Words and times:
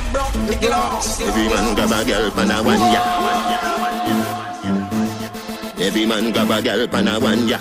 you 0.00 0.12
broke 0.12 0.32
the 0.46 0.56
glass. 0.56 1.20
Every 1.20 1.48
man 1.48 1.74
grab 1.74 1.92
a 1.92 2.04
girl 2.04 2.30
pan 2.30 2.50
a 2.50 2.62
one 2.62 2.80
ya. 2.94 3.02
Every 5.78 6.06
man 6.06 6.32
grab 6.32 6.50
a 6.50 6.62
girl 6.62 6.86
pan 6.88 7.08
a 7.08 7.20
one 7.20 7.48
ya. 7.48 7.58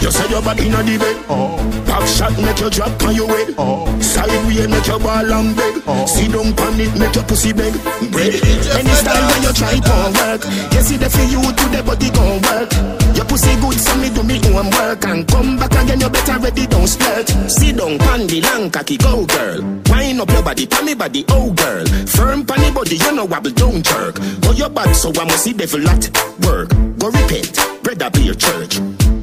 You 0.00 0.10
say 0.10 0.28
your 0.30 0.42
body 0.42 0.66
inna 0.66 0.82
the 0.82 0.96
bed. 0.96 1.16
Oh. 1.28 1.56
Back 1.86 2.06
shot 2.08 2.32
make 2.40 2.58
you 2.60 2.70
drop 2.70 3.02
on 3.04 3.14
your 3.14 3.28
head. 3.28 3.54
Oh. 3.58 3.84
Side 4.00 4.32
way 4.48 4.66
make 4.66 4.86
your 4.86 4.98
ball 4.98 5.32
and 5.32 5.54
beg. 5.56 5.82
Oh. 5.86 6.06
Sit 6.06 6.32
down 6.32 6.54
pan 6.56 6.80
it 6.80 6.92
make 6.98 7.14
your 7.14 7.24
pussy 7.24 7.52
beg. 7.52 7.74
Bread. 8.10 8.40
Any 8.80 8.94
style 8.96 9.26
when 9.28 9.42
you 9.44 9.52
try 9.52 9.76
to 9.76 9.96
work. 10.16 10.42
You 10.72 10.80
see 10.80 10.96
the 10.96 11.08
for 11.10 11.24
you 11.28 11.42
to 11.44 11.64
the 11.68 11.82
body 11.84 12.08
gon' 12.10 12.40
work. 12.48 12.72
Your 13.14 13.26
pussy 13.28 13.52
good 13.60 13.76
so 13.76 13.94
me 14.00 14.08
do 14.08 14.22
me 14.24 14.40
own 14.56 14.70
work 14.72 15.04
and 15.04 15.28
come 15.28 15.58
back 15.58 15.72
again 15.76 16.00
you 16.00 16.08
better 16.08 16.38
ready 16.40 16.66
don't 16.66 16.88
splurt. 16.88 17.28
Sit 17.50 17.76
down 17.76 17.98
pan 17.98 18.26
the 18.26 18.40
long 18.40 18.70
cocky 18.70 18.96
go 18.96 19.26
girl. 19.26 19.60
Wind 19.92 20.20
up 20.20 20.30
your 20.30 20.42
body 20.42 20.66
pan 20.66 20.86
me 20.86 20.94
body 20.94 21.24
oh 21.28 21.52
girl. 21.52 21.84
Firm 22.08 22.46
pan 22.46 22.72
body 22.72 22.96
you 22.96 23.12
know 23.12 23.26
wobble 23.26 23.50
don't 23.52 23.84
jerk. 23.84 24.16
Go 24.40 24.52
your 24.52 24.70
back 24.70 24.94
so 24.94 25.12
I 25.12 25.24
must 25.24 25.44
see 25.44 25.52
devil 25.52 25.86
at 25.88 26.08
work. 26.46 26.70
Go 26.98 27.12
repent. 27.12 27.52
Bread 27.82 28.02
up 28.02 28.16
your 28.16 28.34
church. 28.34 28.80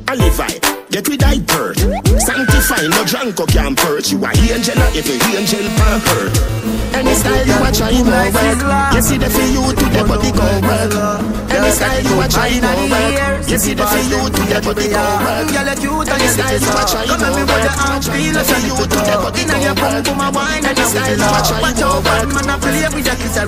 Alivai, 0.07 0.55
get 0.97 1.09
with 1.09 1.21
thy 1.21 1.37
birth. 1.45 1.77
Sanctify, 2.17 2.89
no 2.89 3.05
drunk 3.05 3.39
or 3.39 3.45
can 3.45 3.75
perch. 3.75 4.11
You 4.11 4.23
are 4.25 4.33
angel, 4.33 4.77
or 4.81 4.89
every 4.97 5.17
angel 5.37 5.61
can 5.61 5.99
hurt. 6.01 6.33
Any 6.97 7.13
style 7.13 7.45
you 7.45 7.57
are 7.61 7.71
trying 7.71 8.01
to 8.01 8.09
work. 8.09 8.93
You 8.97 9.01
see 9.05 9.17
the 9.21 9.29
for 9.29 9.45
you 9.53 9.63
to 9.77 9.85
the 9.93 10.01
body 10.09 10.31
go 10.33 10.47
work. 10.65 10.93
Any 11.53 11.71
style 11.77 12.01
you 12.01 12.15
are 12.17 12.31
trying 12.31 12.61
to 12.61 12.73
work. 12.89 13.45
You 13.45 13.57
see 13.61 13.73
the 13.77 13.85
for 13.85 14.01
you 14.09 14.21
to 14.25 14.41
the 14.49 14.57
body 14.65 14.87
go 14.89 15.03
work. 15.21 15.45
Girl, 15.53 15.69
you 15.69 15.75
cute 15.77 16.09
and 16.09 16.17
Any 16.17 16.25
you 16.25 16.33
style 16.33 16.57
you 16.57 16.71
are 16.73 16.87
trying 16.89 17.13
to 17.13 17.25
and 17.27 17.35
me 17.37 17.43
put 17.45 17.61
your 17.61 17.75
arm 17.77 18.01
work. 18.01 18.33
like 18.33 18.47
for 18.49 18.59
you 18.65 18.73
you 18.73 18.75
to 18.81 18.99
the 19.05 19.15
body 19.21 19.43
go 19.45 19.53
work. 19.53 20.33
wine 20.33 20.65
Any 20.65 20.85
style 20.89 21.13
you 21.13 21.29
are 21.29 21.45
trying 21.45 21.77
to 21.77 21.87
work. 22.01 22.27
man 22.33 22.49
a 22.49 22.55
play 22.57 22.87
with 22.89 23.05
your 23.05 23.17
kiss 23.21 23.37
a. 23.37 23.45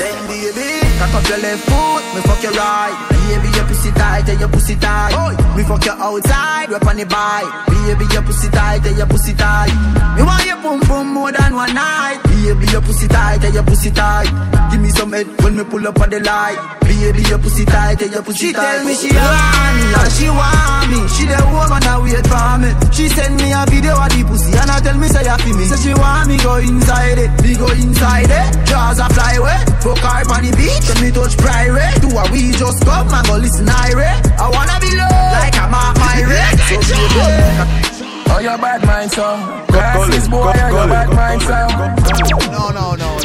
Then 0.00 0.16
baby, 0.24 0.87
cock 0.98 1.14
up 1.14 1.28
your 1.28 1.38
left 1.38 1.62
foot, 1.64 2.02
me 2.14 2.20
fuck 2.26 2.42
your 2.42 2.52
right. 2.52 2.94
Baby, 3.10 3.48
your 3.56 3.66
pussy 3.66 3.90
tight, 3.92 4.26
yeah, 4.26 4.38
your 4.38 4.48
pussy 4.48 4.74
tight. 4.76 5.14
Me 5.56 5.62
fuck 5.64 5.84
you 5.84 5.92
outside, 5.92 6.70
rap 6.70 6.86
on 6.86 6.96
the 6.96 7.06
bike. 7.06 7.50
Baby, 7.68 8.04
your 8.12 8.22
pussy 8.22 8.48
tight, 8.50 8.84
yeah, 8.84 8.96
your 8.96 9.06
pussy 9.06 9.32
tight. 9.34 9.72
Me 10.16 10.22
want 10.22 10.44
your 10.44 10.56
pum 10.56 10.80
pum 10.80 11.14
more 11.14 11.32
than 11.32 11.54
one 11.54 11.74
night. 11.74 12.20
Baby, 12.24 12.66
your 12.72 12.82
pussy 12.82 13.06
tight, 13.08 13.42
yeah, 13.42 13.50
your 13.50 13.62
pussy 13.62 13.90
tight. 13.90 14.28
Give 14.70 14.80
me 14.80 14.90
some 14.90 15.12
head 15.12 15.26
when 15.42 15.56
me 15.56 15.64
pull 15.64 15.86
up 15.86 16.00
on 16.00 16.10
the 16.10 16.20
light. 16.20 16.77
Baby, 16.88 17.22
your 17.28 17.38
pussy 17.38 17.64
tight, 17.64 18.00
yeah, 18.00 18.08
your 18.08 18.22
pussy 18.22 18.52
tight. 18.52 18.64
She 18.64 18.64
tell 18.64 18.84
me 18.84 18.94
she 18.96 19.10
want 19.12 19.76
me, 19.76 19.84
and 19.92 20.12
she 20.16 20.26
want 20.32 20.86
me. 20.88 21.00
She 21.12 21.24
the 21.28 21.36
woman 21.52 21.80
that 21.84 22.00
wait 22.00 22.24
for 22.24 22.56
me. 22.56 22.70
She 22.96 23.12
send 23.12 23.36
me 23.36 23.52
a 23.52 23.62
video 23.68 23.92
of 23.92 24.08
the 24.08 24.24
pussy, 24.24 24.56
and 24.56 24.70
I 24.72 24.80
tell 24.80 24.96
me 24.96 25.06
say 25.08 25.20
you 25.20 25.36
feel 25.44 25.56
me. 25.56 25.64
Say 25.68 25.78
she 25.84 25.92
want 25.92 26.32
me 26.32 26.40
go 26.40 26.56
inside 26.56 27.20
it, 27.20 27.30
me 27.44 27.52
go 27.60 27.68
inside 27.76 28.32
it. 28.32 28.48
Jaws 28.64 28.98
a 28.98 29.06
fly 29.12 29.36
away, 29.36 29.60
fuck 29.84 30.00
her 30.00 30.24
on 30.32 30.40
the 30.40 30.52
beach, 30.56 30.88
when 30.88 30.98
me 31.04 31.08
touch 31.12 31.36
private. 31.36 32.00
Do 32.00 32.08
a 32.08 32.24
we 32.32 32.56
just 32.56 32.80
come 32.84 33.12
and 33.12 33.24
go 33.28 33.36
listen 33.36 33.68
irate. 33.68 34.24
I 34.40 34.48
wanna 34.48 34.80
be 34.80 34.90
low, 34.96 35.20
like 35.36 35.56
I'm 35.60 35.76
a 35.76 35.92
pirate. 35.92 36.56
So 36.72 36.80
baby. 36.80 37.97
Oh, 38.30 38.40
your 38.40 38.58
bad 38.58 38.84
mind, 38.86 39.10
so. 39.10 39.24
Glasses, 39.68 40.28
boy, 40.28 40.52
oh, 40.54 40.68
your 40.68 40.88
bad 40.88 41.08
mind, 41.14 41.42
so. 41.42 42.48
No, 42.52 42.70
no, 42.70 42.94
no, 42.94 43.16
no. 43.16 43.18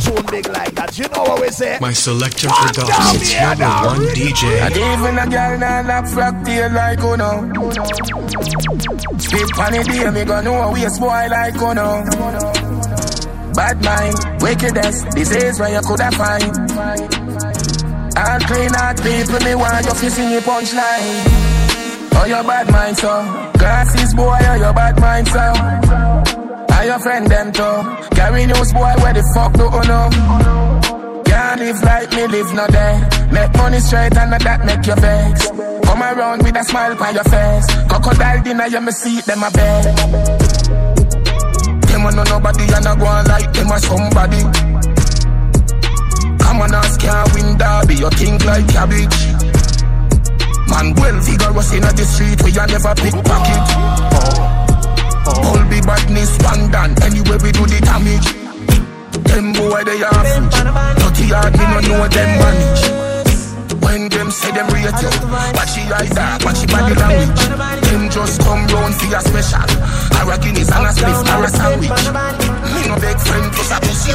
Tune 0.00 0.26
big 0.30 0.48
like 0.48 0.74
that. 0.74 0.96
You 0.98 1.08
know 1.08 1.22
what 1.22 1.40
we 1.40 1.48
say? 1.48 1.78
My 1.80 1.92
selector 1.92 2.48
for 2.48 2.72
dogs, 2.72 3.14
it's 3.16 3.32
yeah, 3.32 3.54
number 3.54 3.86
one 3.88 4.14
DJ. 4.14 4.42
And 4.60 4.76
even 4.76 5.18
a 5.18 5.26
girl 5.26 5.58
not 5.58 5.86
lap 5.86 6.06
frog 6.08 6.44
tail 6.44 6.70
like 6.72 7.00
Uno. 7.00 7.30
Spit 9.18 9.58
on 9.58 9.72
the 9.72 9.84
day, 9.90 10.10
me 10.10 10.24
gonna 10.24 10.42
know 10.42 10.70
we 10.72 10.84
a 10.84 10.90
spoil 10.90 11.30
like 11.30 11.56
Uno. 11.56 12.04
Bad 13.54 13.82
mind, 13.84 14.42
wickedness, 14.42 15.04
disease 15.14 15.60
where 15.60 15.72
you 15.72 15.80
coulda 15.82 16.10
find. 16.12 16.50
All 18.16 18.40
clean 18.46 18.74
out 18.76 18.96
people, 19.02 19.40
me 19.40 19.54
want 19.54 19.84
you 19.86 19.92
to 19.92 20.10
sing 20.10 20.30
your 20.30 20.42
punchline. 20.42 21.24
Oh, 22.16 22.24
your 22.26 22.42
bad 22.44 22.70
mind, 22.70 22.96
so. 22.96 23.53
Glasses, 23.64 24.12
boy, 24.12 24.38
oh, 24.42 24.54
your 24.56 24.74
bad 24.74 25.00
mind, 25.00 25.26
so. 25.26 25.40
Are 26.74 26.84
your 26.84 26.98
friend 26.98 27.26
them 27.26 27.50
too? 27.50 27.76
Carry 28.14 28.44
news, 28.44 28.70
boy, 28.74 28.92
where 29.00 29.14
the 29.14 29.24
fuck 29.32 29.54
do 29.54 29.64
you 29.64 29.84
know? 29.88 31.24
Can't 31.24 31.60
live 31.60 31.82
like 31.82 32.12
me, 32.12 32.26
live 32.26 32.52
no 32.52 32.66
day. 32.66 32.94
Make 33.32 33.56
money 33.56 33.80
straight 33.80 34.14
and 34.18 34.30
not 34.32 34.42
that 34.42 34.60
make 34.68 34.84
you 34.84 34.94
vex. 35.00 35.48
Come 35.88 36.02
around 36.02 36.42
with 36.42 36.60
a 36.60 36.64
smile 36.64 36.92
on 36.92 37.14
your 37.14 37.24
face. 37.24 37.66
Crocodile 37.88 38.42
dinner, 38.42 38.66
you 38.66 38.80
me 38.82 38.92
see 38.92 39.20
them 39.22 39.42
a 39.42 39.50
bed. 39.50 39.84
A 41.88 42.12
know 42.12 42.22
nobody 42.24 42.64
and 42.68 42.86
I 42.86 42.94
go 43.00 43.06
on 43.06 43.24
like 43.24 43.50
them 43.54 43.72
a 43.72 43.78
somebody. 43.80 44.42
Come 46.36 46.60
on, 46.60 46.74
ask 46.74 47.00
can't 47.00 47.32
win 47.32 47.56
derby, 47.56 47.94
you 47.94 48.10
think 48.10 48.44
like 48.44 48.68
cabbage. 48.68 49.33
Man, 50.74 50.90
well 50.98 51.18
vigorous 51.22 51.72
in 51.72 51.86
the 51.86 52.04
street 52.04 52.42
where 52.42 52.50
you 52.50 52.66
never 52.66 52.94
pickpocket. 52.98 53.62
Oh, 55.26 55.54
all 55.54 55.62
be 55.70 55.78
badness, 55.80 56.34
one 56.42 56.70
done. 56.70 56.92
Anyway, 57.06 57.38
we 57.38 57.50
do 57.54 57.62
the 57.62 57.78
damage. 57.78 58.26
Them 59.22 59.54
boy, 59.54 59.86
they 59.86 60.02
are. 60.02 60.24
Dirty 60.98 61.30
hard, 61.30 61.54
me 61.54 61.64
no 61.70 61.78
know 61.78 62.08
them 62.10 62.30
manage. 62.42 62.82
When 63.82 64.08
them 64.08 64.30
say 64.30 64.50
them 64.50 64.66
rate 64.74 64.98
you, 64.98 65.10
watch 65.54 65.78
your 65.78 65.94
eye 65.94 66.10
dark, 66.10 66.42
watch 66.44 66.58
your 66.58 66.74
body 66.74 66.94
language. 66.98 67.38
Them 67.86 68.10
just 68.10 68.40
come 68.42 68.66
round 68.66 68.94
for 68.98 69.06
your 69.06 69.20
special. 69.20 69.62
Or 70.18 70.32
a 70.34 70.38
Guinness 70.42 70.70
and 70.74 70.86
a 70.86 70.90
spliff 70.90 71.22
or 71.22 71.44
a 71.44 71.48
sandwich. 71.48 72.43
Me 72.94 73.00
big 73.00 73.18
friend, 73.18 73.50
plus 73.50 73.70
a 73.74 73.78
pussy. 73.82 74.14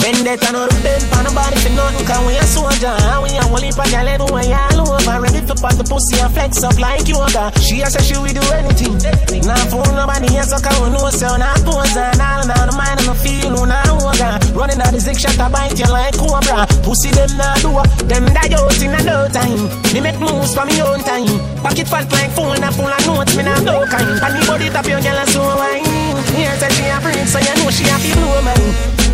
Vendetta 0.00 0.52
no 0.52 0.64
bed 0.80 1.02
for 1.12 1.22
nobody 1.22 1.56
for 1.60 1.72
nothing 1.76 2.06
Cause 2.06 2.24
we 2.26 2.36
a 2.36 2.44
soldier 2.48 2.96
And 3.12 3.22
we 3.22 3.36
a 3.36 3.44
heap 3.44 3.78
of 3.78 3.90
gal 3.92 4.08
everywhere 4.08 4.56
all 4.72 4.96
over. 4.96 5.20
Ready 5.20 5.44
to 5.44 5.54
pop 5.60 5.76
the 5.76 5.84
pussy 5.84 6.16
and 6.16 6.32
flex 6.32 6.64
up 6.64 6.78
like 6.80 7.06
yoga. 7.06 7.52
She 7.60 7.82
a 7.82 7.90
say 7.92 8.00
she 8.00 8.16
will 8.16 8.32
do 8.32 8.40
anything. 8.56 8.96
Now 9.44 9.60
fool 9.68 9.84
nobody 9.92 10.32
else 10.36 10.56
cause 10.56 10.80
we 10.80 10.88
know 10.96 11.10
so 11.12 11.36
Now 11.36 11.52
pose. 11.60 11.92
And 11.92 12.20
all 12.20 12.46
now 12.48 12.64
the 12.64 12.72
mind 12.72 13.04
and 13.04 13.12
the 13.12 13.16
feel 13.20 13.52
now 13.66 14.00
woga. 14.00 14.40
Running 14.56 14.80
out 14.80 14.92
the 14.96 15.00
zig 15.00 15.20
shot 15.20 15.36
a 15.36 15.52
bite 15.52 15.76
you 15.76 15.88
like 15.92 16.16
cobra. 16.16 16.64
Pussy 16.88 17.12
them 17.12 17.36
now 17.36 17.52
do 17.60 17.76
Them 18.08 18.32
die 18.32 18.56
out 18.56 18.80
in 18.80 18.96
a 18.96 19.00
no 19.04 19.28
time. 19.28 19.68
Me 19.92 20.00
make 20.00 20.16
moves 20.16 20.56
for 20.56 20.64
me 20.64 20.80
own 20.80 21.04
time. 21.04 21.28
Pocket 21.60 21.84
fat 21.84 22.08
like 22.16 22.32
phone 22.32 22.64
and 22.64 22.74
full 22.74 22.88
of 22.88 23.02
notes 23.06 23.36
Me 23.36 23.44
now 23.44 23.60
no 23.60 23.84
kind. 23.84 24.08
Anybody 24.24 24.72
tap 24.72 24.88
your 24.88 25.04
gal 25.04 25.20
and 25.20 25.28
so 25.28 25.44
wine 25.44 26.01
Here 26.36 26.54
say 26.60 26.70
she 26.76 26.84
a 26.88 27.00
freak 27.00 27.26
so 27.28 27.38
you 27.38 27.54
know 27.58 27.70
she 27.70 27.84
a 27.88 27.96
feel 27.98 28.16
blow 28.16 28.42
man 28.42 28.62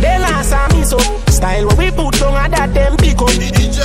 they 0.00 0.18
last 0.18 0.52
on 0.52 0.70
me 0.76 0.84
so 0.84 0.98
Style 1.26 1.66
what 1.66 1.78
we 1.78 1.90
put 1.90 2.14
down 2.18 2.36
and 2.36 2.52
that 2.52 2.74
them 2.74 2.96
pick 2.96 3.18
up 3.20 3.30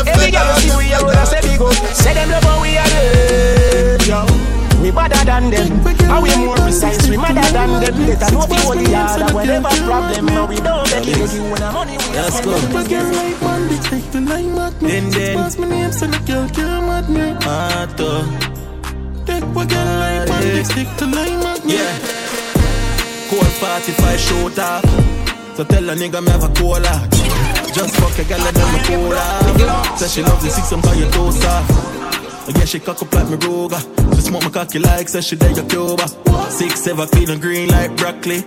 Every 0.06 0.29
girl 0.29 0.46
you 0.46 0.62
see 0.62 0.78
we 0.78 0.94
a 0.94 1.00
roll 1.01 1.09
and 1.09 1.28
say 1.28 1.41
big 1.41 1.62
up 1.62 1.73
Say 1.94 2.13
them 2.13 2.29
love 2.29 2.44
how 2.44 2.62
we 2.62 2.78
are 2.78 2.85
dead 2.85 4.53
we 4.84 4.91
better 4.91 5.23
than 5.23 5.50
them 5.50 5.79
How 6.12 6.22
we 6.22 6.35
more 6.35 6.57
precise 6.57 7.07
We 7.07 7.16
madder 7.16 7.40
than 7.53 7.79
them 7.79 7.96
Better 8.06 8.35
know 8.35 8.46
we 8.50 8.57
hold 8.57 8.78
the 8.79 8.94
other 8.94 9.34
Whatever 9.34 9.69
problem 9.88 10.25
But 10.25 10.50
we 10.50 10.57
don't 10.57 10.85
get 10.90 11.07
it 11.07 11.34
You 11.34 11.44
want 11.44 11.59
the 11.62 11.72
money 11.72 11.96
we 11.96 12.03
Let's 12.12 12.41
go. 12.44 12.52
Then, 14.81 15.09
then. 15.09 15.38
Me. 17.13 17.31
Ato 17.47 18.25
Take 19.25 19.44
what 19.56 19.69
girl 19.69 19.85
like 19.85 20.29
one 20.29 20.41
big 20.41 20.66
stick 20.66 20.88
to 20.97 21.06
line 21.06 21.46
at 21.47 21.63
me. 21.63 21.75
Yeah. 21.75 22.22
Cold 23.33 23.47
45 23.47 24.19
shoot 24.19 24.59
up. 24.59 24.85
So 25.55 25.63
tell 25.63 25.89
a 25.89 25.95
nigga 25.95 26.23
me 26.23 26.29
have 26.29 26.44
a 26.44 26.53
cola. 26.53 27.09
Just 27.73 27.95
fuck 27.95 28.19
a 28.19 28.23
gal 28.25 28.39
and 28.39 28.55
then 28.55 28.73
me 28.73 28.79
off. 29.17 29.97
Say 29.97 30.07
she 30.07 30.21
loves 30.21 30.44
the 30.44 30.51
six 30.51 30.71
your 30.99 31.09
toast 31.09 31.43
off. 31.43 32.12
Yeah, 32.47 32.65
she 32.65 32.79
cock 32.79 33.01
up 33.01 33.13
like 33.13 33.29
me 33.29 33.37
Ruger. 33.37 33.79
She 34.15 34.21
smoke 34.21 34.43
my 34.43 34.49
cocky 34.49 34.79
like 34.79 35.07
say 35.07 35.21
she 35.21 35.35
there 35.35 35.51
your 35.51 35.65
Cuba. 35.65 36.07
Six, 36.51 36.81
seven, 36.81 37.07
clean 37.07 37.29
and 37.29 37.41
green 37.41 37.69
like 37.69 37.95
broccoli. 37.95 38.41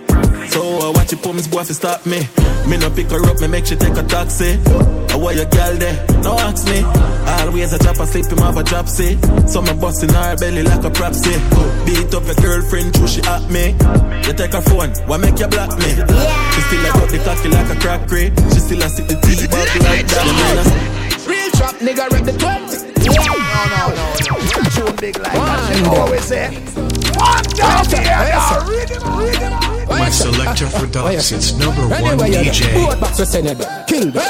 So 0.49 0.61
uh, 0.61 0.87
I 0.87 0.91
watch 0.93 1.11
your 1.11 1.21
pumps, 1.21 1.47
boy, 1.47 1.61
if 1.61 1.73
stop 1.73 2.05
me. 2.05 2.27
Me 2.67 2.77
no 2.77 2.89
pick 2.91 3.09
her 3.09 3.23
up, 3.25 3.41
me 3.41 3.47
make 3.47 3.65
she 3.65 3.75
take 3.75 3.97
a 3.97 4.03
taxi. 4.03 4.59
Uh, 4.65 5.07
I 5.09 5.15
want 5.15 5.35
your 5.35 5.45
girl 5.45 5.73
there, 5.75 6.05
no 6.21 6.37
ask 6.37 6.67
me. 6.67 6.83
Always 7.41 7.73
a 7.73 7.79
chop 7.79 7.97
sleep 8.07 8.25
him 8.25 8.37
have 8.37 8.57
a 8.57 8.63
drop 8.63 8.87
say. 8.87 9.17
So 9.47 9.61
me 9.61 9.73
bust 9.73 10.03
in 10.03 10.09
her 10.09 10.35
belly 10.37 10.61
like 10.61 10.83
a 10.83 10.91
propsy. 10.91 11.33
Beat 11.85 12.13
up 12.13 12.25
your 12.25 12.35
girlfriend, 12.35 12.93
true 12.93 13.07
she 13.07 13.21
at 13.21 13.49
me. 13.49 13.73
You 14.27 14.33
take 14.33 14.53
her 14.53 14.61
phone, 14.61 14.93
why 15.09 15.17
make 15.17 15.39
you 15.39 15.47
block 15.47 15.73
me? 15.79 15.89
She 15.89 16.61
still 16.69 16.85
a 16.85 16.91
got 16.93 17.09
the 17.09 17.21
cocky 17.25 17.49
like 17.49 17.69
a 17.75 17.79
crack 17.79 18.07
crate. 18.07 18.33
She 18.53 18.59
still 18.61 18.81
a 18.83 18.89
sit 18.89 19.07
the 19.07 19.15
tea 19.25 19.47
like 19.81 20.07
that. 20.07 21.06
Real 21.57 21.69
trap 21.71 21.75
nigga 21.81 22.09
rep 22.11 22.23
the 22.23 22.33
20. 22.37 22.77
No, 23.07 23.13
no, 23.17 23.33
no, 23.73 23.89
no. 23.97 24.13
Tune 24.69 24.95
big 24.97 25.17
like 25.17 25.33
that. 25.33 25.75
You 25.75 25.83
know 25.83 25.91
what 25.91 26.11
we 26.11 26.17
say? 26.19 26.49
One 27.17 27.43
down 27.57 27.85
here. 27.85 28.03
now. 28.05 28.67
Read 28.67 28.91
it, 28.91 29.01
read 29.17 29.41
it, 29.41 29.53
read 29.57 29.81
it. 29.81 29.89
My 29.89 30.09
selector 30.09 30.67
for 30.67 30.85
dogs, 30.87 31.31
it's 31.31 31.53
number 31.57 31.81
one 31.87 31.93
Anyway, 31.93 32.29
you 32.45 32.51
DJ. 32.51 32.73
both 32.75 32.99
back 33.01 33.15
to 33.15 33.25
Senegal. 33.25 33.65
Kill 33.87 34.11
them. 34.11 34.21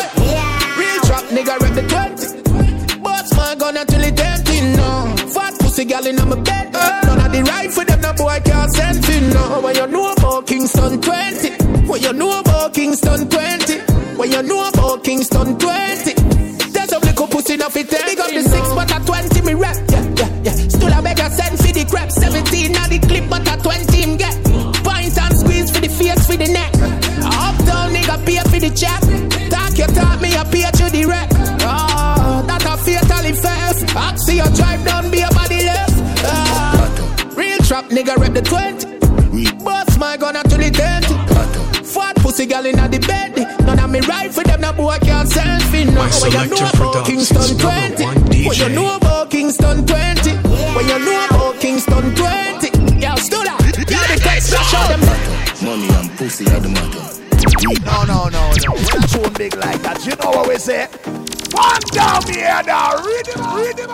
Real 0.78 1.00
trap 1.04 1.24
nigga 1.26 1.60
rep 1.60 1.74
the 1.76 1.84
20. 1.84 3.00
Bust 3.02 3.36
my 3.36 3.56
gun 3.56 3.76
until 3.78 4.04
it 4.04 4.20
empty, 4.20 4.62
no. 4.78 5.14
Fat 5.34 5.54
pussy 5.60 5.84
gal 5.84 6.06
in 6.08 6.16
my 6.16 6.36
bed. 6.40 6.72
None 6.72 7.20
of 7.20 7.32
the 7.34 7.44
right 7.44 7.70
for 7.72 7.84
them, 7.84 8.00
no 8.02 8.14
boy 8.14 8.40
can't 8.46 8.72
send 8.72 9.04
fin, 9.06 9.30
no. 9.32 9.60
When 9.62 9.76
you 9.76 9.88
know 9.88 10.14
about 10.14 10.48
Kingston 10.48 11.02
20? 11.02 11.50
What 11.88 12.02
you 12.02 12.14
know 12.14 12.40
about 12.40 12.74
Kingston 12.74 13.28
20? 13.28 13.80
What 14.16 14.30
you 14.30 14.42
know 14.44 14.70
about 14.70 15.04
Kingston 15.04 15.58
20? 15.60 16.47
There's 16.78 16.94
a 16.94 17.00
little 17.00 17.28
pussy 17.28 17.56
enough 17.56 17.76
it 17.76 17.90
Big 17.90 18.20
up 18.20 18.30
the 18.30 18.44
six, 18.44 18.70
but 18.78 18.92
a 18.94 19.02
20 19.04 19.42
me 19.42 19.56
rap. 19.56 19.76
Yeah, 19.90 20.06
yeah, 20.14 20.30
yeah. 20.46 20.54
Still 20.70 20.94
a 20.94 21.02
beg 21.02 21.18
a 21.18 21.28
send 21.34 21.58
for 21.58 21.74
the 21.74 21.84
crap. 21.90 22.12
17 22.12 22.72
now 22.72 22.86
the 22.86 23.00
clip, 23.00 23.26
but 23.28 23.42
a 23.50 23.58
20 23.58 23.98
him 23.98 24.16
get. 24.16 24.38
Points 24.86 25.18
Point 25.18 25.18
and 25.18 25.34
squeeze 25.34 25.72
for 25.74 25.82
the 25.82 25.90
face, 25.90 26.22
for 26.30 26.38
the 26.38 26.46
neck. 26.54 26.70
Uptown 27.26 27.98
nigga 27.98 28.22
pay 28.30 28.38
for 28.46 28.62
the 28.62 28.70
check. 28.78 29.02
Talk 29.50 29.74
you 29.74 29.90
talk 29.98 30.22
me, 30.22 30.38
pay 30.54 30.70
to 30.70 30.86
the 30.94 31.06
wreck. 31.10 31.30
Oh, 31.66 32.46
that 32.46 32.62
a 32.62 32.78
fatal 32.78 33.26
effect. 33.26 33.96
I 33.98 34.16
see 34.22 34.38
you 34.38 34.50
drive 34.54 34.86
down, 34.86 35.10
be 35.10 35.22
a 35.26 35.30
body 35.34 35.66
left. 35.66 35.98
Ah, 36.30 37.34
real 37.36 37.58
trap 37.66 37.86
nigga 37.90 38.16
rep 38.22 38.34
the 38.38 38.44
20. 38.46 38.98
Boss 39.64 39.98
my 39.98 40.16
gun 40.16 40.36
actually 40.36 40.70
dead. 40.70 40.77
Fat 42.38 42.46
pussy 42.46 42.50
girl 42.54 42.66
in 42.68 42.92
the 42.92 43.00
bed. 43.00 43.34
None 43.66 43.80
of 43.80 43.90
me 43.90 44.00
right 44.02 44.32
for 44.32 44.44
them, 44.44 44.62
no 44.62 44.72
boy 44.72 44.98
can't 45.02 45.28
send 45.28 45.72
me. 45.72 45.86
No, 45.86 46.02
what 46.02 46.32
you 46.32 46.46
know 46.46 46.70
about 46.70 47.06
Kingston 47.06 47.58
20? 47.58 48.04
one 48.04 48.46
What 48.46 48.58
you 48.60 48.70
know 48.70 48.96
about 48.96 49.32
Kingston 49.32 49.86
20? 49.86 50.32
What 50.76 50.86
you 50.86 51.00
know 51.00 51.26
about 51.30 51.60
Kingston 51.60 52.16
20? 52.16 53.02
Yo, 53.02 53.16
still 53.16 53.42
up. 53.42 53.60
Yeah, 53.62 54.06
the 54.06 54.20
text 54.22 54.52
just 54.52 54.70
show 54.70 54.88
them. 54.88 55.02
Money 55.66 55.90
and 55.90 56.12
pussy 56.18 56.46
are 56.46 56.60
the 56.60 56.70
matter. 56.70 57.02
No, 57.86 58.04
no, 58.04 58.30
no, 58.30 58.52
no. 58.52 58.72
We're 58.72 59.00
not 59.00 59.10
too 59.10 59.30
big 59.38 59.56
like 59.56 59.82
that. 59.82 60.06
You 60.06 60.16
know 60.22 60.30
what 60.38 60.48
we 60.48 60.58
say? 60.58 60.88
One 61.54 61.82
down 61.92 62.22
here 62.28 62.62
now. 62.68 62.94
Uh, 62.94 63.04
read 63.04 63.28
him, 63.28 63.42
read 63.58 63.80
him. 63.80 63.90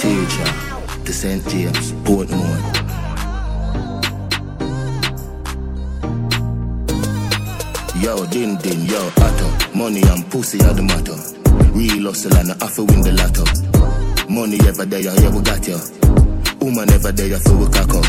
Teacher 0.00 0.50
to 1.04 1.12
St. 1.12 1.46
James, 1.48 1.92
Portmore. 2.02 2.71
Yo, 8.02 8.26
din 8.26 8.56
din, 8.58 8.84
yo, 8.86 8.98
atto. 9.22 9.46
Money 9.78 10.02
and 10.02 10.28
pussy 10.28 10.58
are 10.60 10.74
the 10.74 10.82
matter. 10.82 11.14
Real 11.72 12.10
hustle 12.10 12.34
and 12.34 12.50
I 12.50 12.64
have 12.64 12.74
to 12.74 12.82
win 12.82 13.00
the 13.02 13.12
lotto. 13.14 13.46
Money 14.28 14.58
ever 14.66 14.84
there, 14.84 15.00
yeah, 15.00 15.30
we 15.30 15.40
got 15.42 15.62
you. 15.68 15.78
Woman 16.58 16.90
ever 16.90 17.12
there, 17.12 17.38
so 17.38 17.54
we 17.56 17.66
cock 17.70 17.94
up. 17.94 18.04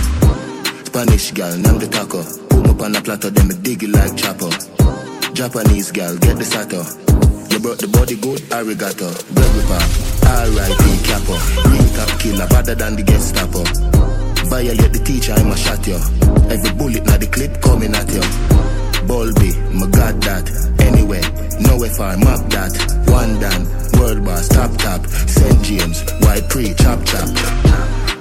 Spanish 0.87 1.31
gal, 1.31 1.53
name 1.57 1.77
the 1.77 1.87
taco. 1.87 2.25
Put 2.49 2.77
me 2.77 2.85
on 2.85 2.95
a 2.95 3.01
platter, 3.01 3.29
then 3.29 3.47
me 3.47 3.55
dig 3.61 3.83
it 3.83 3.89
like 3.89 4.17
chopper. 4.17 4.49
Japanese 5.33 5.91
girl, 5.91 6.17
get 6.17 6.37
the 6.41 6.45
sato. 6.45 6.81
You 7.53 7.59
brought 7.61 7.77
the 7.77 7.87
body 7.87 8.17
good, 8.17 8.41
arigato. 8.49 9.09
Bread 9.29 9.51
whipper, 9.53 9.81
R.I.P. 10.25 10.83
Capo. 11.05 11.37
Real 11.69 11.89
top 11.93 12.11
killer, 12.19 12.47
better 12.49 12.73
than 12.73 12.95
the 12.97 13.03
Gestapo. 13.03 13.61
Violate 14.49 14.93
the 14.93 15.01
teacher, 15.05 15.33
I'ma 15.33 15.53
shot 15.53 15.85
you. 15.85 16.01
Every 16.49 16.73
bullet 16.73 17.05
now 17.05 17.17
the 17.17 17.27
clip 17.29 17.61
coming 17.61 17.93
at 17.93 18.09
you. 18.09 18.62
Bulby, 19.07 19.51
my 19.73 19.87
got 19.87 20.15
that. 20.21 20.45
Anyway, 20.79 21.21
nowhere 21.59 21.89
far, 21.91 22.17
map 22.17 22.41
that. 22.51 22.73
One 23.09 23.39
done, 23.39 23.63
world 23.99 24.23
boss, 24.25 24.47
top 24.47 24.71
top. 24.77 25.05
St. 25.07 25.61
James, 25.63 26.01
white 26.21 26.49
pre, 26.49 26.73
chop 26.73 27.03
chop. 27.05 27.27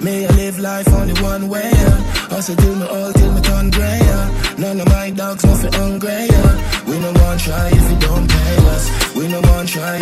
May 0.03 0.27
I 0.27 0.31
live 0.35 0.59
life 0.59 0.89
only 0.93 1.15
one 1.23 1.49
way, 1.49 1.71
yeah. 1.73 2.29
Also 2.33 2.55
do 2.57 2.75
me 2.75 2.87
all 2.87 3.13
till 3.13 3.33
me 3.33 3.41
turn 3.41 3.71
grey, 3.71 3.99
yeah. 4.03 4.55
None 4.59 4.81
of 4.81 4.89
my 4.89 5.11
dogs 5.11 5.45
nothing 5.45 5.73
hungry, 5.73 6.27
yeah. 6.27 6.85
We 6.87 6.99
no 6.99 7.13
want 7.13 7.41
try 7.41 7.69
if 7.69 7.91
you 7.91 7.99
don't 7.99 8.29
pay 8.29 8.57
us. 8.75 9.15
We 9.15 9.29
no 9.29 9.41
want 9.41 9.69
try 9.69 10.02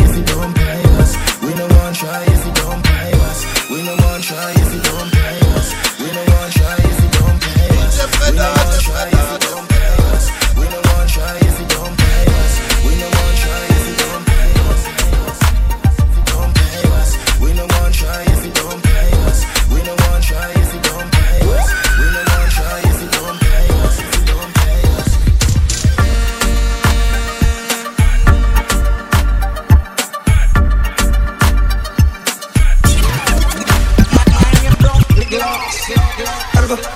Bumps. 36.70 36.87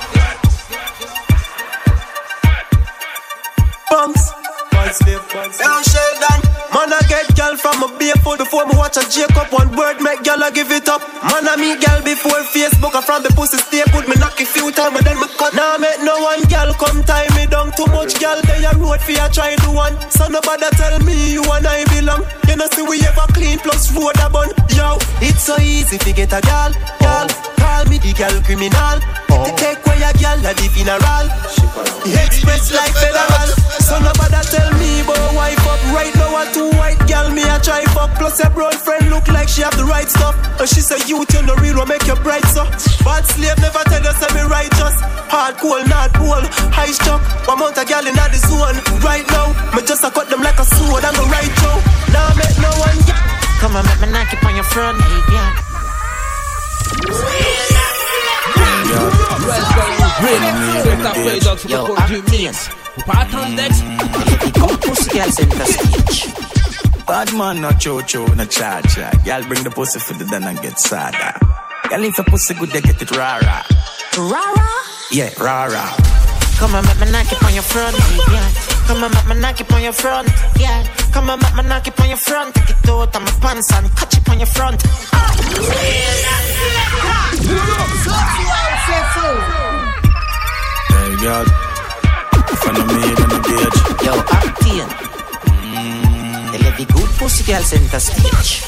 Young 5.59 5.83
Sheldon. 5.83 6.39
Man, 6.71 6.95
I 6.95 7.03
get 7.09 7.27
girl 7.35 7.57
from 7.57 7.83
a 7.83 7.89
barefoot 7.99 8.39
before 8.39 8.67
me 8.67 8.77
watch 8.79 8.97
a 8.99 9.01
Jacob. 9.11 9.51
One 9.51 9.75
word 9.75 10.01
make 10.01 10.23
girl 10.23 10.45
I 10.45 10.53
give 10.55 10.71
it 10.71 10.89
up. 10.89 11.03
Man, 11.27 11.49
I 11.51 11.57
meet 11.59 11.83
girl 11.83 12.01
before 12.07 12.39
Facebook. 12.55 12.95
I 12.95 13.03
from 13.03 13.25
the 13.25 13.31
pussy 13.35 13.59
stay 13.59 13.83
put 13.91 14.07
me 14.07 14.15
knock 14.15 14.39
a 14.39 14.47
few 14.47 14.71
times 14.71 14.95
and 14.95 15.05
then 15.07 15.19
me 15.19 15.27
cut. 15.35 15.55
Now 15.59 15.77
make 15.79 15.99
no 16.07 16.23
one 16.23 16.45
girl 16.47 16.71
come 16.79 17.03
tie 17.03 17.27
me 17.35 17.47
down. 17.51 17.75
Too 17.75 17.91
much 17.91 18.15
girl 18.23 18.39
they 18.47 18.63
a 18.63 18.71
road 18.79 19.03
for 19.03 19.11
ya 19.11 19.27
try 19.27 19.57
do 19.59 19.73
one. 19.75 19.99
So 20.11 20.29
nobody 20.31 20.71
tell 20.79 21.01
me 21.03 21.35
you 21.35 21.43
and 21.51 21.67
I 21.67 21.83
belong. 21.91 22.23
You 22.47 22.55
know 22.63 22.71
see 22.71 22.87
we 22.87 23.03
ever 23.03 23.27
clean 23.35 23.59
plus 23.59 23.91
road 23.91 24.15
a 24.23 24.31
bun. 24.31 24.55
Yo, 24.71 25.03
it's 25.19 25.43
so 25.43 25.59
easy 25.59 25.99
to 25.99 26.13
get 26.15 26.31
a 26.31 26.39
girl. 26.47 26.71
Girl, 27.03 27.27
call 27.27 27.44
me 27.89 27.99
the 27.99 28.13
girl 28.13 28.35
criminal. 28.43 28.99
To 29.29 29.51
take 29.59 29.81
away 29.85 30.01
a 30.05 30.13
girl 30.17 30.41
at 30.47 30.57
the 30.57 30.67
funeral. 30.71 31.27
Express 32.07 32.73
like 32.73 32.95
federal. 32.95 33.51
So 33.83 33.99
nobody 34.01 34.41
tell 34.49 34.71
me 34.79 35.01
about 35.01 35.35
wife 35.35 35.61
up 35.67 35.81
right 35.93 36.15
now. 36.17 36.37
A 36.41 36.45
two 36.53 36.71
white 36.79 37.01
girl 37.09 37.31
me 37.31 37.43
a 37.45 37.59
try 37.61 37.85
fuck. 37.93 38.15
Plus 38.17 38.39
your 38.41 38.51
brown 38.51 38.73
friend 38.73 39.11
look 39.11 39.27
like 39.29 39.49
she 39.49 39.63
have 39.63 39.77
the 39.77 39.85
right 39.85 40.09
stuff. 40.09 40.37
And 40.61 40.69
she 40.69 40.81
say 40.81 41.01
you 41.09 41.25
tell 41.27 41.45
the 41.45 41.57
real 41.61 41.77
one 41.77 41.89
make 41.89 42.07
you 42.07 42.17
bright 42.23 42.45
so. 42.49 42.65
Bad 43.05 43.27
slave 43.27 43.59
never 43.59 43.83
tell 43.91 44.07
us 44.07 44.17
say 44.21 44.31
me 44.33 44.43
righteous. 44.49 44.97
Hard 45.29 45.57
cool, 45.59 45.83
not 45.91 46.15
cool. 46.15 46.43
High 46.73 46.95
struck. 46.95 47.21
One 47.49 47.59
month 47.59 47.79
a 47.79 47.85
girl 47.85 48.07
in 48.07 48.15
the 48.15 48.41
zone. 48.41 48.79
Right 49.03 49.27
now, 49.29 49.53
me 49.75 49.83
just 49.83 50.05
a 50.05 50.11
cut 50.11 50.31
them 50.31 50.41
like 50.41 50.59
a 50.59 50.65
sword. 50.65 51.05
I'm 51.05 51.15
the 51.15 51.27
right 51.29 51.53
Joe. 51.61 51.81
Now 52.15 52.31
make 52.39 52.57
no 52.63 52.71
one. 52.81 52.99
Come 53.61 53.77
on, 53.77 53.85
make 53.85 54.01
me 54.01 54.13
knock 54.13 54.33
it 54.33 54.45
on 54.45 54.55
your 54.55 54.65
front. 54.65 54.99
Yeah. 55.33 55.75
Yo, 61.69 61.95
actors. 61.97 62.69
Pussy 64.81 65.11
girl 65.11 65.31
center 65.31 65.67
stage. 65.67 66.35
Bad 67.07 67.33
man, 67.35 67.61
not 67.61 67.81
cho-cho, 67.81 68.27
no 68.27 68.45
cha-cha. 68.45 69.11
Y'all 69.25 69.43
bring 69.45 69.63
the 69.63 69.71
pussy 69.71 69.99
for 69.99 70.15
the 70.15 70.25
then 70.25 70.45
and 70.45 70.61
get 70.63 70.79
sada. 70.79 71.39
Y'all 71.91 72.05
if 72.05 72.19
a 72.19 72.23
pussy 72.25 72.55
good, 72.55 72.71
they 72.71 72.81
get 72.81 73.01
it 73.03 73.11
rara. 73.11 73.65
Rara? 74.17 74.71
Yeah, 75.11 75.31
rara. 75.41 75.85
Come 76.59 76.75
on, 76.77 76.85
make 76.87 77.01
me 77.01 77.11
knock 77.11 77.31
it 77.33 77.43
on 77.43 77.53
your 77.53 77.63
front. 77.63 77.97
Yeah. 78.31 78.49
Come 78.87 79.05
on, 79.05 79.11
make 79.11 79.27
me 79.27 79.35
knock 79.41 79.61
it 79.61 79.73
on 79.73 79.83
your 79.83 79.93
front. 79.93 80.29
Yeah. 80.59 80.85
Come 81.13 81.31
on, 81.31 81.39
make 81.41 81.55
me 81.57 81.63
knock 81.65 81.87
it 81.87 82.01
on 82.01 82.09
your 82.09 82.19
front. 82.19 82.55
Take 82.55 82.71
it 82.71 82.89
out 82.89 83.15
of 83.15 83.23
my 83.23 83.31
pants 83.41 83.73
and 83.73 83.91
catch 83.97 84.17
it 84.17 84.29
on 84.29 84.39
your 84.39 84.47
front. 84.47 84.83
Hey, 90.93 91.17
God. 91.25 91.47
Follow 92.61 92.85
me 92.85 93.01
in 93.01 93.29
the 93.33 93.41
gauge. 93.49 93.79
Yo, 94.05 94.13
acting. 94.29 94.89
They 96.53 96.59
get 96.59 96.65
the 96.65 96.71
levy 96.71 96.85
good 96.85 97.11
pussy 97.19 97.45
girl 97.51 97.63
center 97.63 98.01
stage. 98.01 98.63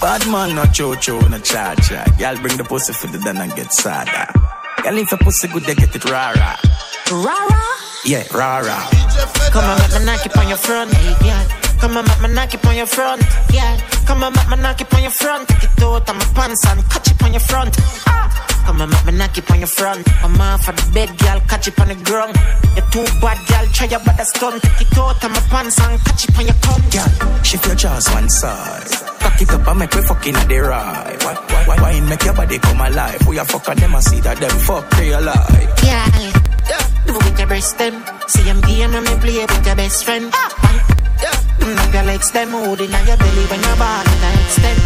Bad 0.00 0.26
man, 0.30 0.54
not 0.54 0.72
cho-cho, 0.72 1.20
no 1.28 1.38
cha-cha. 1.38 2.04
Y'all 2.18 2.36
bring 2.38 2.56
the 2.56 2.64
pussy 2.64 2.92
for 2.94 3.06
the 3.08 3.18
then 3.18 3.36
and 3.36 3.54
get 3.54 3.72
sada. 3.72 4.32
Y'all 4.84 4.96
if 4.96 5.12
a 5.12 5.16
pussy 5.18 5.48
good, 5.48 5.64
they 5.64 5.74
get 5.74 5.94
it 5.94 6.04
rara. 6.10 6.58
Rara? 7.10 7.62
Yeah, 8.06 8.24
rara. 8.32 8.88
Come 9.52 9.64
on, 9.64 9.78
make 9.78 9.92
me 9.92 10.04
knock 10.06 10.24
it 10.26 10.36
on 10.38 10.48
your 10.48 10.56
front. 10.58 10.92
Yeah. 11.22 11.44
Come 11.80 11.96
on, 11.98 12.04
make 12.06 12.20
me 12.22 12.28
knock 12.34 12.54
it 12.54 12.66
on 12.66 12.76
your 12.76 12.86
front. 12.86 13.22
Yeah. 13.52 13.78
Come 14.06 14.24
on, 14.24 14.32
make 14.32 14.48
me 14.48 14.56
knock 14.56 14.80
it 14.80 14.94
on 14.94 15.02
your 15.02 15.10
front. 15.10 15.48
Take 15.48 15.64
it 15.64 15.82
out 15.82 16.08
of 16.08 16.16
my 16.16 16.24
pants 16.34 16.66
and 16.66 16.82
catch 16.90 17.10
it 17.10 17.22
on 17.22 17.32
your 17.32 17.40
front. 17.40 17.76
Ah. 18.06 18.43
Come 18.66 18.80
on, 18.80 18.90
make 18.90 19.04
me 19.06 19.12
knock 19.12 19.36
it 19.36 19.50
on 19.50 19.58
your 19.58 19.68
front. 19.68 20.08
I'm 20.24 20.40
off 20.40 20.68
of 20.68 20.76
the 20.76 20.92
bed, 20.92 21.18
girl, 21.18 21.40
catch 21.48 21.68
it 21.68 21.78
on 21.80 21.88
the 21.88 21.94
ground. 21.96 22.36
You're 22.76 22.88
too 22.90 23.04
bad, 23.20 23.38
girl, 23.46 23.66
try 23.72 23.86
your 23.86 24.00
bad 24.00 24.26
stunt. 24.26 24.62
Take 24.62 24.92
it 24.92 24.98
out 24.98 25.22
of 25.24 25.30
my 25.30 25.40
pants 25.52 25.80
and 25.80 26.00
catch 26.04 26.28
it 26.28 26.38
on 26.38 26.44
your 26.46 26.54
cunt. 26.64 26.84
Girl, 26.92 27.42
shift 27.42 27.66
your 27.66 27.76
jaws 27.76 28.08
one 28.10 28.28
side. 28.28 28.90
Cock 29.20 29.40
it 29.42 29.50
up 29.50 29.66
and 29.68 29.78
make 29.78 29.94
we 29.94 30.02
fucking 30.02 30.34
at 30.36 30.48
the 30.48 30.58
right. 30.58 31.22
Why, 31.24 31.34
why, 31.34 31.64
why, 31.66 31.76
why 31.82 32.00
make 32.00 32.24
your 32.24 32.34
body 32.34 32.58
come 32.58 32.80
alive? 32.80 33.26
We 33.28 33.38
a 33.38 33.44
fuck 33.44 33.68
at 33.68 33.76
them 33.76 33.94
and 33.94 34.04
see 34.04 34.20
that 34.20 34.38
them 34.38 34.56
fuck 34.64 34.90
real 34.98 35.20
life. 35.20 35.84
Yeah. 35.84 36.08
Do 37.06 37.12
with 37.12 37.38
your 37.38 37.48
breast 37.48 37.78
them. 37.78 38.02
See 38.28 38.42
them 38.44 38.60
game 38.62 38.94
and 38.94 39.04
me 39.04 39.14
play 39.20 39.44
with 39.44 39.66
your 39.66 39.76
best 39.76 40.04
friend. 40.04 40.30
Ah. 40.32 40.50
Knock 41.60 41.94
your 41.94 42.02
legs 42.04 42.30
them, 42.32 42.50
hold 42.50 42.80
it 42.80 42.92
on 42.92 43.06
your 43.06 43.16
belly 43.16 43.44
when 43.46 43.60
you're 43.60 43.76
balling 43.76 44.24
and 44.24 44.40
extend. 44.40 44.80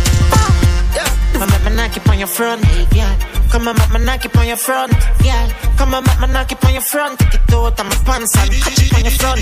Man, 1.39 1.49
make 1.51 1.65
me 1.65 1.77
knock 1.77 1.97
it 1.97 2.09
on 2.09 2.19
your 2.19 2.29
front. 2.29 2.63
Yeah. 2.93 3.38
Come 3.51 3.69
on, 3.69 3.77
mama, 3.77 3.99
knock 3.99 4.25
it 4.25 4.37
on 4.37 4.47
your 4.47 4.57
front. 4.57 4.93
Yeah. 5.25 5.49
Come 5.77 5.95
on, 5.95 6.05
mama, 6.05 6.27
knock 6.29 6.53
it 6.53 6.65
on 6.65 6.73
your 6.73 6.83
front. 6.83 7.19
Take 7.19 7.35
it 7.35 7.55
out 7.55 7.81
of 7.81 7.87
my 7.87 7.97
pants 8.05 8.37
and 8.37 8.51
catch 8.53 8.83
it 8.83 8.95
on 8.95 9.03
your 9.05 9.11
front. 9.13 9.41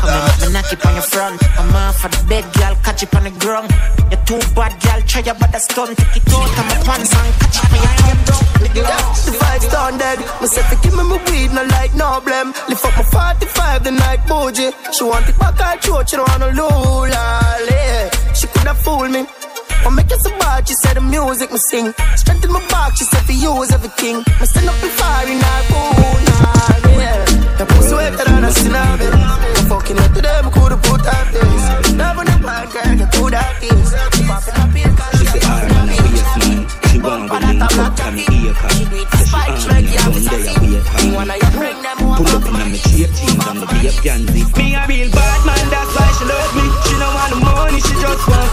Come 0.00 0.08
on, 0.08 0.22
mama, 0.28 0.50
knock 0.52 0.72
it 0.72 0.86
on 0.86 0.94
your 0.94 1.02
front. 1.02 1.58
I'm 1.58 1.76
off 1.76 2.04
of 2.04 2.10
the 2.10 2.24
bed, 2.28 2.44
girl, 2.54 2.74
catch 2.82 3.02
it 3.02 3.14
on 3.14 3.24
the 3.24 3.30
ground. 3.30 3.70
You're 4.10 4.24
too 4.24 4.40
bad, 4.54 4.72
girl, 4.82 5.00
try 5.06 5.20
your 5.20 5.34
bad 5.34 5.60
stunt. 5.60 5.98
Take 5.98 6.16
it 6.16 6.32
out 6.32 6.58
of 6.58 6.64
my 6.66 6.76
pants 6.88 7.14
and 7.14 7.34
catch 7.40 7.58
it 7.58 7.64
on 7.64 7.78
your 7.78 7.92
front. 7.92 8.32
The 8.72 9.32
vibes 9.38 9.70
done 9.70 9.98
dead. 9.98 10.18
Myself, 10.40 10.82
give 10.82 10.96
me 10.96 11.02
my 11.04 11.18
weed, 11.28 11.52
no 11.52 11.62
like 11.64 11.94
no 11.94 12.20
blame. 12.24 12.52
Lift 12.68 12.84
up 12.84 12.96
my 12.96 13.02
45 13.02 13.84
the 13.84 13.90
night 13.90 14.26
bougie. 14.26 14.70
She 14.92 15.04
want 15.04 15.28
it 15.28 15.38
back, 15.38 15.60
I 15.60 15.76
throat, 15.76 16.08
she 16.08 16.16
don't 16.16 16.28
want 16.28 16.40
no 16.40 16.48
lula. 16.48 18.10
She 18.34 18.46
could 18.46 18.66
have 18.66 18.78
fooled 18.78 19.10
me. 19.10 19.26
I 19.84 19.90
make 19.90 20.10
it 20.10 20.20
so 20.22 20.30
bad, 20.38 20.66
she 20.68 20.74
said 20.74 20.94
the 20.94 21.00
music 21.00 21.50
me 21.50 21.58
sing. 21.70 21.92
Strength 22.16 22.44
in 22.44 22.52
my 22.52 22.60
back, 22.68 22.96
she 22.96 23.04
said 23.04 23.24
for 23.24 23.32
you 23.32 23.62
is 23.62 23.72
everything. 23.72 24.18
Me 24.40 24.46
stand 24.46 24.68
up 24.68 24.82
and 24.82 24.92
fire 24.92 25.28
in 25.28 25.40
her 25.40 25.62
boot, 25.70 26.22
yeah. 26.98 27.24
The 27.58 27.64
pussy 27.66 27.94
wetter 27.94 28.24
than 28.24 28.44
a 28.44 28.48
tsunami. 28.48 29.06
I'm 29.10 29.66
fucking 29.66 29.98
up 29.98 30.12
to 30.14 30.20
them, 30.22 30.50
could've 30.50 30.82
put 30.82 31.06
out 31.06 31.26
this. 31.32 31.92
Never 31.94 32.24
the 32.24 32.36
bad 32.42 32.70
girl, 32.72 32.94
you 32.94 33.08
could 33.10 33.34
have 33.34 33.60
this. 33.60 33.90
She 34.14 34.22
popping 34.24 34.56
up 34.62 34.70
here, 34.70 34.94
she 35.18 35.26
say 35.26 35.40
I'm 35.42 35.70
on 35.74 35.88
a 35.90 35.94
waist 35.98 36.36
man. 36.38 36.66
She 36.92 36.98
want 36.98 37.26
to 37.30 37.38
link 37.42 37.62
up 37.62 37.94
to 37.96 38.06
me 38.12 38.24
ear 38.42 38.54
cut. 38.54 38.72
Say 38.72 39.34
she 39.58 39.70
on 39.70 39.82
me, 39.82 39.92
down 39.98 40.14
there, 40.22 40.38
wait 40.38 40.38
for 40.46 40.62
me. 40.62 40.78
Pull 41.92 42.30
up 42.32 42.46
in 42.46 42.54
a 42.54 42.64
me 42.70 42.78
cheap 42.78 43.10
jeans 43.18 43.46
and 43.46 43.58
me 43.58 43.66
be 43.66 43.78
a 43.88 43.92
pansy. 43.98 44.42
Me 44.56 44.66
a 44.74 44.86
real 44.86 45.10
bad 45.10 45.40
man, 45.46 45.66
that's 45.72 45.90
why 45.96 46.08
she 46.16 46.24
love 46.30 46.52
me. 46.54 46.64
She 46.86 46.94
don't 47.00 47.14
want 47.14 47.30
the 47.32 47.38
money, 47.42 47.80
she 47.80 47.94
just 47.98 48.24
want 48.28 48.51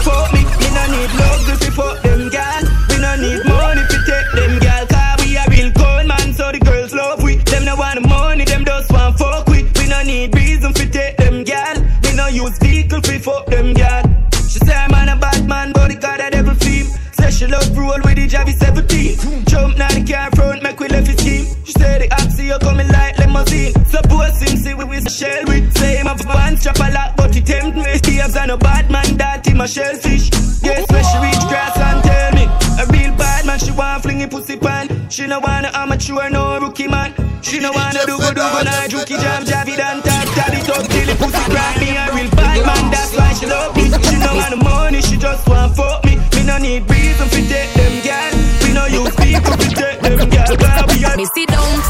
shellfish. 29.70 30.30
Guess 30.60 30.84
where 30.90 31.04
she 31.04 31.16
reach 31.22 31.44
grass 31.48 31.76
and 31.78 32.02
tell 32.02 32.32
me. 32.34 32.44
A 32.82 32.84
real 32.90 33.14
bad 33.16 33.46
man, 33.46 33.58
she 33.58 33.70
want 33.70 34.02
fling 34.02 34.20
it 34.20 34.30
pussy 34.30 34.56
pan. 34.56 35.08
She 35.08 35.26
no 35.26 35.38
wanna 35.38 35.70
amateur, 35.72 36.28
no 36.28 36.58
rookie 36.58 36.88
man. 36.88 37.14
She 37.42 37.60
no 37.60 37.70
wanna 37.72 38.00
do 38.04 38.18
go 38.18 38.30
do 38.34 38.42
go 38.42 38.60
na 38.62 38.90
juki 38.90 39.16
jam 39.22 39.44
javi 39.44 39.76
dan 39.76 40.02
tap 40.02 40.26
tap 40.34 40.52
it 40.52 40.68
up 40.68 40.84
till 40.90 41.06
the 41.06 41.14
pussy 41.22 41.44
crack 41.54 41.78
me. 41.80 41.96
A 41.96 42.12
real 42.14 42.30
bad 42.30 42.66
man, 42.66 42.90
that's 42.90 43.16
why 43.16 43.32
she 43.32 43.46
love 43.46 43.76
me. 43.76 43.84
She 43.84 44.16
no 44.18 44.34
want 44.34 44.50
the 44.50 44.56
money, 44.56 45.00
she 45.00 45.16
just 45.16 45.48
want 45.48 45.76
fuck 45.76 46.04
me. 46.04 46.16
Me 46.34 46.42
no 46.44 46.58
need 46.58 46.90
reason 46.90 47.28
for 47.28 47.42
take 47.48 47.79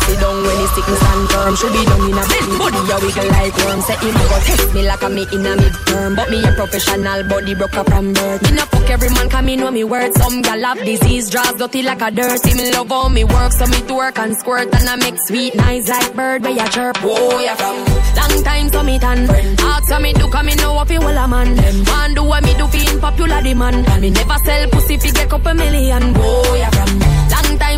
sit 0.05 0.21
down, 0.21 0.37
when 0.43 0.57
he 0.61 0.67
stick 0.73 0.87
me 0.89 0.97
stand 0.97 1.25
firm. 1.31 1.53
Should 1.57 1.73
be 1.73 1.83
down 1.85 2.03
in 2.07 2.19
a 2.19 2.25
belly, 2.25 2.57
body 2.59 2.81
a 2.91 2.97
wiggle 3.03 3.29
like 3.31 3.57
worm. 3.59 3.81
Say 3.83 3.97
him 4.01 4.15
go 4.15 4.39
test 4.47 4.75
me 4.75 4.83
like 4.87 5.03
a 5.03 5.09
me 5.09 5.23
in 5.33 5.47
a 5.47 5.53
midterm, 5.57 6.17
but 6.17 6.31
me 6.31 6.39
a 6.45 6.53
professional 6.53 7.21
body 7.29 7.55
broke 7.55 7.77
up 7.77 7.89
from 7.89 8.13
birth. 8.13 8.43
Me 8.43 8.51
no 8.57 8.65
fuck 8.67 8.91
every 8.91 9.11
man, 9.11 9.29
come 9.29 9.47
me 9.47 9.57
know 9.57 9.71
me 9.71 9.85
words. 9.85 10.15
Some 10.21 10.43
gal 10.43 10.61
have 10.63 10.79
disease, 10.85 11.31
draws 11.31 11.55
dirty 11.55 11.83
like 11.83 12.03
a 12.03 12.11
dirt. 12.11 12.41
See 12.43 12.55
me 12.55 12.73
love 12.73 12.89
how 12.89 13.09
me 13.09 13.25
work, 13.25 13.53
so 13.53 13.67
me 13.67 13.81
to 13.87 13.95
work 13.95 14.19
and 14.19 14.37
squirt 14.37 14.69
and 14.73 14.89
I 14.89 14.97
make 14.97 15.19
sweet 15.27 15.55
nice 15.55 15.89
like 15.89 16.15
bird 16.15 16.43
where 16.43 16.53
ya 16.53 16.67
chirp. 16.69 16.97
Oh 17.03 17.41
ya 17.41 17.55
from 17.55 17.77
long 18.17 18.45
time 18.45 18.69
so 18.69 18.83
me 18.83 18.99
tan. 18.99 19.29
Ask 19.61 19.89
so 19.89 19.99
me 19.99 20.13
do, 20.13 20.29
come 20.29 20.47
me 20.47 20.55
know 20.57 20.75
what 20.75 20.91
you 20.91 21.01
all 21.01 21.09
a 21.09 21.29
man. 21.29 21.55
Them 21.55 21.85
Man 21.85 22.15
do 22.15 22.25
what 22.25 22.45
me 22.45 22.55
do, 22.55 22.67
fi 22.69 22.99
popular 23.01 23.43
demand. 23.43 23.87
Me 24.01 24.11
never 24.11 24.37
sell 24.45 24.69
pussy 24.71 24.97
fi 24.97 25.11
get 25.11 25.29
couple 25.31 25.55
million. 25.55 26.15
Oh 26.17 26.55
ya 26.55 26.71
from 26.71 27.10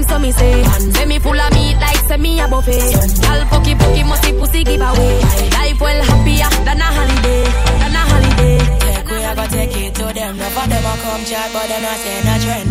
time 0.03 0.09
so 0.09 0.19
me 0.19 0.33
say. 0.33 0.63
Say 0.93 1.07
me 1.07 1.19
full 1.19 1.39
of 1.39 1.53
meat 1.53 1.77
like 1.79 2.21
me 2.21 2.41
a 2.41 2.49
buffet. 2.49 2.79
Gal 3.21 3.41
fucky 3.51 3.75
fucky 3.79 4.07
musty 4.07 4.33
pussy 4.33 4.65
give 4.65 4.81
away. 4.81 5.21
Life 5.51 5.81
well 5.81 6.03
happier 6.03 6.51
than 6.65 6.81
a 6.81 6.89
holiday, 6.97 7.45
than 7.81 7.97
a 7.97 8.03
holiday. 8.11 8.59
Take 8.79 9.11
we 9.11 9.25
a 9.25 9.47
take 9.49 9.77
it 9.77 9.95
to 9.95 10.05
them. 10.13 10.37
No 10.37 10.49
for 10.55 10.67
them 10.69 10.85
a 10.85 10.93
come 11.03 11.25
chat, 11.25 11.51
but 11.53 11.67
them 11.69 11.85
a 11.85 11.95
say 12.03 12.19
no 12.27 12.35
trend. 12.43 12.71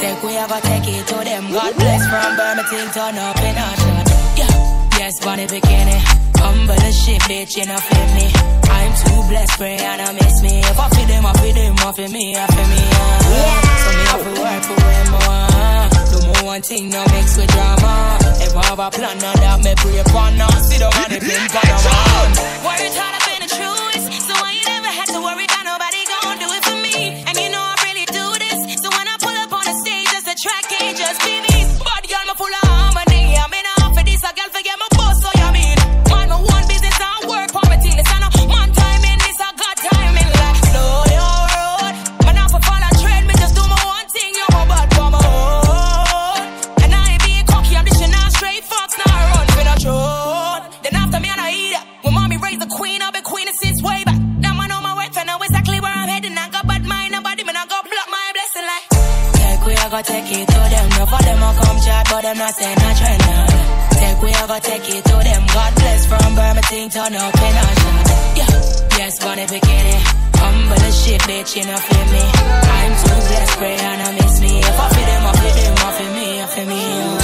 Take 0.00 0.22
we 0.22 0.36
a 0.36 0.46
take 0.60 0.88
it 0.88 1.06
to 1.08 1.16
them. 1.24 1.52
God 1.52 1.74
bless 1.76 2.02
from 2.08 2.36
Birmingham, 2.36 2.88
turn 2.92 3.18
up 3.18 3.38
in 3.38 3.56
a 3.56 3.68
shot. 3.82 4.08
Yeah, 4.38 4.98
yes, 4.98 5.14
bunny 5.24 5.46
bikini. 5.46 5.98
Humble 6.38 6.72
as 6.72 6.94
shit, 7.02 7.20
bitch, 7.22 7.56
you 7.56 7.66
know 7.66 7.76
feel 7.76 8.08
me. 8.14 8.30
I'm 8.70 8.92
too 8.94 9.28
blessed, 9.28 9.58
pray 9.58 9.76
and 9.76 10.02
I 10.02 10.12
miss 10.12 10.42
me. 10.42 10.60
If 10.60 10.78
I 10.78 10.88
feel 10.90 11.06
them, 11.06 11.26
I 11.26 11.32
feel 11.34 11.54
them, 11.54 11.74
I 11.78 11.92
feel 11.92 12.10
me, 12.10 12.36
I 12.36 12.46
feel 12.46 12.68
me. 12.68 12.82
Uh. 12.92 13.58
So 13.82 13.90
me 13.98 14.04
have 14.06 14.22
to 14.22 14.40
work 14.40 14.62
for 14.62 14.86
way 14.86 15.10
more. 15.10 15.47
One 16.44 16.62
thing, 16.62 16.88
no 16.88 17.04
mix 17.12 17.36
with 17.36 17.50
drama. 17.50 18.16
If 18.40 18.56
I 18.56 18.64
have 18.66 18.78
a 18.78 18.90
plan, 18.90 19.18
now 19.18 19.34
that 19.34 19.58
me 19.64 19.74
pray 19.76 19.98
upon 19.98 20.38
now. 20.38 20.48
See 20.70 20.78
the 20.78 20.86
money, 20.86 21.18
pin 21.18 21.48
for 21.50 21.60
the 21.60 21.76
man. 21.82 22.30
Worried 22.62 22.94
hard, 22.94 23.14
I've 23.18 23.26
been 23.26 23.27
feel 71.88 72.06
me. 72.14 72.24
I'm 72.78 72.92
too 73.02 73.18
pray 73.58 73.76
and 73.76 74.02
I 74.02 74.10
miss 74.12 74.40
me. 74.40 74.58
If 74.58 74.78
I 74.84 74.88
feel 74.94 75.06
them, 75.06 75.26
I 75.26 75.32
feel 75.40 75.54
them, 75.60 75.74
I 75.78 75.90
feel 75.98 76.12
me, 76.18 76.42
I 76.42 76.46
feel 76.46 76.66
me. 76.66 77.17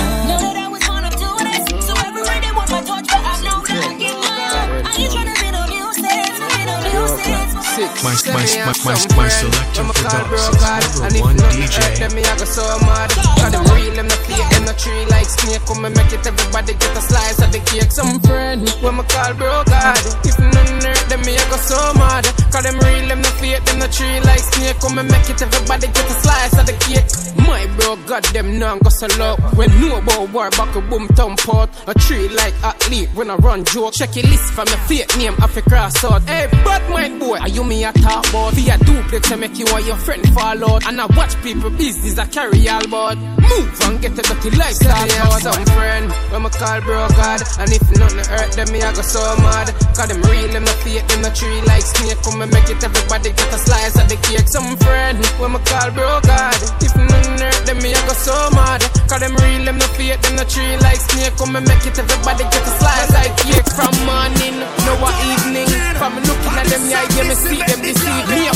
Nuisance. 7.79 8.27
My, 8.27 8.35
my, 8.35 8.45
my, 8.45 8.75
my, 8.85 9.17
my 9.17 9.29
selector 9.29 9.85
for 9.85 10.03
dogs 10.03 10.63
is 10.87 11.01
number 11.01 11.21
one 11.21 11.37
DJ. 11.51 11.99
Them 11.99 12.15
me 12.15 12.23
I 12.23 12.37
go 12.39 12.45
so 12.45 12.63
mad. 12.87 13.11
Cause 13.11 13.53
them 13.53 13.65
real, 13.75 13.95
them 13.95 14.09
no 14.09 14.17
fake, 14.27 14.49
them 14.51 14.65
no 14.65 14.73
tree 14.75 15.05
like 15.07 15.27
snake. 15.27 15.63
Come 15.67 15.85
and 15.85 15.97
make 15.97 16.13
it 16.13 16.27
everybody 16.27 16.73
get 16.75 16.97
a 16.97 17.03
slice 17.03 17.41
of 17.43 17.51
the 17.53 17.61
cake. 17.67 17.91
Some 17.91 18.21
friend 18.21 18.69
when 18.83 18.97
me 18.97 19.03
call 19.09 19.35
bro 19.35 19.65
God. 19.67 19.99
If 20.25 20.39
none 20.39 20.81
hurt 20.83 21.05
them 21.09 21.21
me 21.23 21.37
I 21.37 21.45
go 21.51 21.57
so 21.57 21.79
mad. 21.99 22.25
Cause 22.53 22.65
them 22.65 22.79
real, 22.79 23.09
them 23.09 23.21
no 23.23 23.31
fake, 23.41 23.65
them 23.65 23.79
no 23.79 23.87
tree 23.89 24.21
like 24.21 24.45
snake. 24.55 24.79
Come 24.81 24.99
and 24.99 25.11
make 25.11 25.29
it 25.31 25.43
everybody 25.43 25.87
get 25.89 26.07
a 26.07 26.17
slice 26.23 26.55
of 26.59 26.67
the 26.67 26.77
cake. 26.87 27.07
My 27.47 27.67
bro 27.77 27.97
God, 28.07 28.25
them 28.31 28.59
now 28.59 28.79
go 28.79 28.91
so 28.91 29.07
low. 29.19 29.37
When 29.59 29.69
know 29.81 29.99
about 29.99 30.31
war, 30.33 30.51
back 30.51 30.75
a 30.77 30.81
boom 30.81 31.09
thumb 31.09 31.37
pot. 31.37 31.69
A 31.87 31.95
tree 31.95 32.29
like 32.29 32.55
athlete 32.63 33.09
when 33.15 33.31
I 33.31 33.37
run 33.37 33.65
joke. 33.65 33.95
Check 33.95 34.17
your 34.17 34.27
list 34.27 34.53
from 34.53 34.69
your 34.69 34.79
fake 34.89 35.17
name, 35.17 35.35
cross 35.35 36.05
out. 36.05 36.23
Hey, 36.23 36.47
bad 36.65 36.89
mind 36.91 37.21
boy, 37.21 37.39
are 37.39 37.49
you 37.49 37.64
me 37.69 37.85
a 37.85 37.93
talk 37.93 38.29
about? 38.29 38.55
Be 38.55 38.69
a 38.69 38.77
duplex 38.79 39.29
to 39.29 39.37
make 39.37 39.59
you 39.59 39.67
and 39.67 39.87
your 39.87 39.97
friend 39.97 40.23
fall 40.35 40.59
out. 40.71 40.87
And 40.87 41.01
I 41.01 41.07
watch 41.17 41.35
people 41.43 41.71
business 41.71 42.19
I 42.19 42.27
carry 42.27 42.69
all 42.69 42.85
about. 42.85 43.17
Move 43.19 43.81
and 43.85 44.01
get 44.01 44.13
a 44.19 44.23
dirty 44.23 44.51
lifestyle 44.57 45.11
out. 45.25 45.41
Some 45.41 45.65
friend 45.77 46.11
when 46.31 46.43
me 46.43 46.51
call 46.51 46.81
bro 46.83 47.09
God, 47.17 47.41
and 47.61 47.71
if 47.73 47.85
nothing 47.97 48.25
hurt 48.25 48.53
them, 48.53 48.69
me 48.73 48.83
I 48.83 48.93
go 48.93 49.03
so 49.03 49.21
mad. 49.41 49.73
Cause 49.97 50.09
them 50.09 50.21
real, 50.23 50.49
them 50.53 50.65
no 50.65 50.75
fake, 50.85 51.07
them 51.09 51.23
no 51.23 51.31
tree 51.33 51.61
like 51.69 51.83
snake. 51.85 52.21
Come 52.23 52.43
and 52.43 52.53
make 52.53 52.69
it 52.69 52.83
everybody 52.83 53.31
get 53.33 53.53
a 53.53 53.59
slice 53.59 53.97
of 54.01 54.09
the 54.09 54.17
cake. 54.29 54.49
Some 54.49 54.77
friend 54.79 55.19
when 55.41 55.53
me 55.53 55.61
call 55.65 55.91
bro 55.93 56.21
God, 56.25 56.57
if 56.81 56.93
nothing 56.97 57.39
hurt 57.41 57.63
them, 57.67 57.79
me 57.81 57.95
I 57.95 58.01
go 58.07 58.15
so 58.15 58.37
mad. 58.53 58.81
Cause 59.09 59.21
them 59.21 59.35
real, 59.41 59.65
them 59.65 59.79
no 59.79 59.87
fake, 59.97 60.21
them 60.21 60.37
no 60.37 60.45
tree 60.45 60.77
like 60.85 61.01
snake. 61.01 61.37
Come 61.37 61.57
and 61.57 61.67
make 61.69 61.85
it 61.87 61.97
everybody 61.99 62.45
get 62.45 62.65
a 62.65 62.73
slice 62.81 63.13
like 63.13 63.35
cake. 63.41 63.69
From 63.75 63.95
morning, 64.07 64.57
no 64.87 64.93
evening. 65.33 65.69
From 65.99 66.15
looking 66.17 66.55
at 66.59 66.67
them, 66.67 66.83
yeah, 66.91 67.07
yeah, 67.17 67.29
me 67.29 67.35
see 67.35 67.54
them 67.59 67.81
deceive 67.83 68.27
me. 68.29 68.49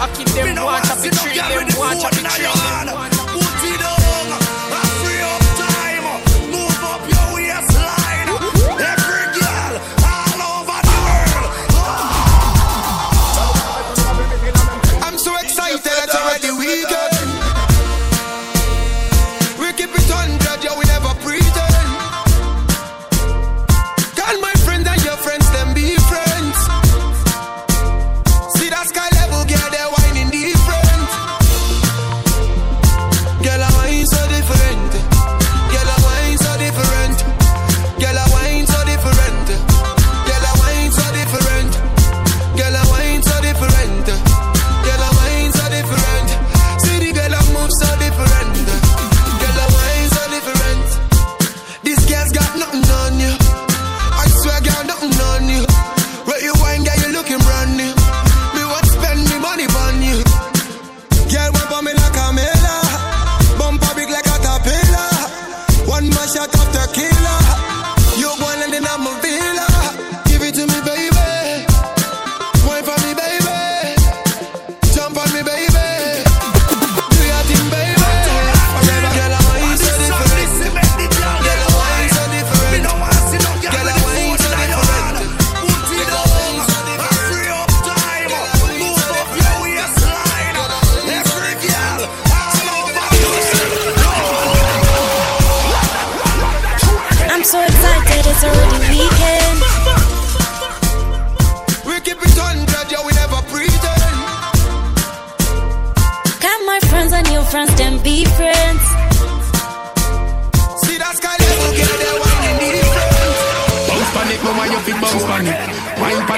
I 0.00 0.10
keep 0.16 0.28
them 0.28 0.64
watch, 0.64 0.88
I 0.90 0.94
be 1.02 1.10
treat 1.10 1.36
them 1.36 1.78
watch, 1.78 2.04
I 2.04 2.10
be 2.10 2.22
treat 2.28 2.50
them 2.50 3.11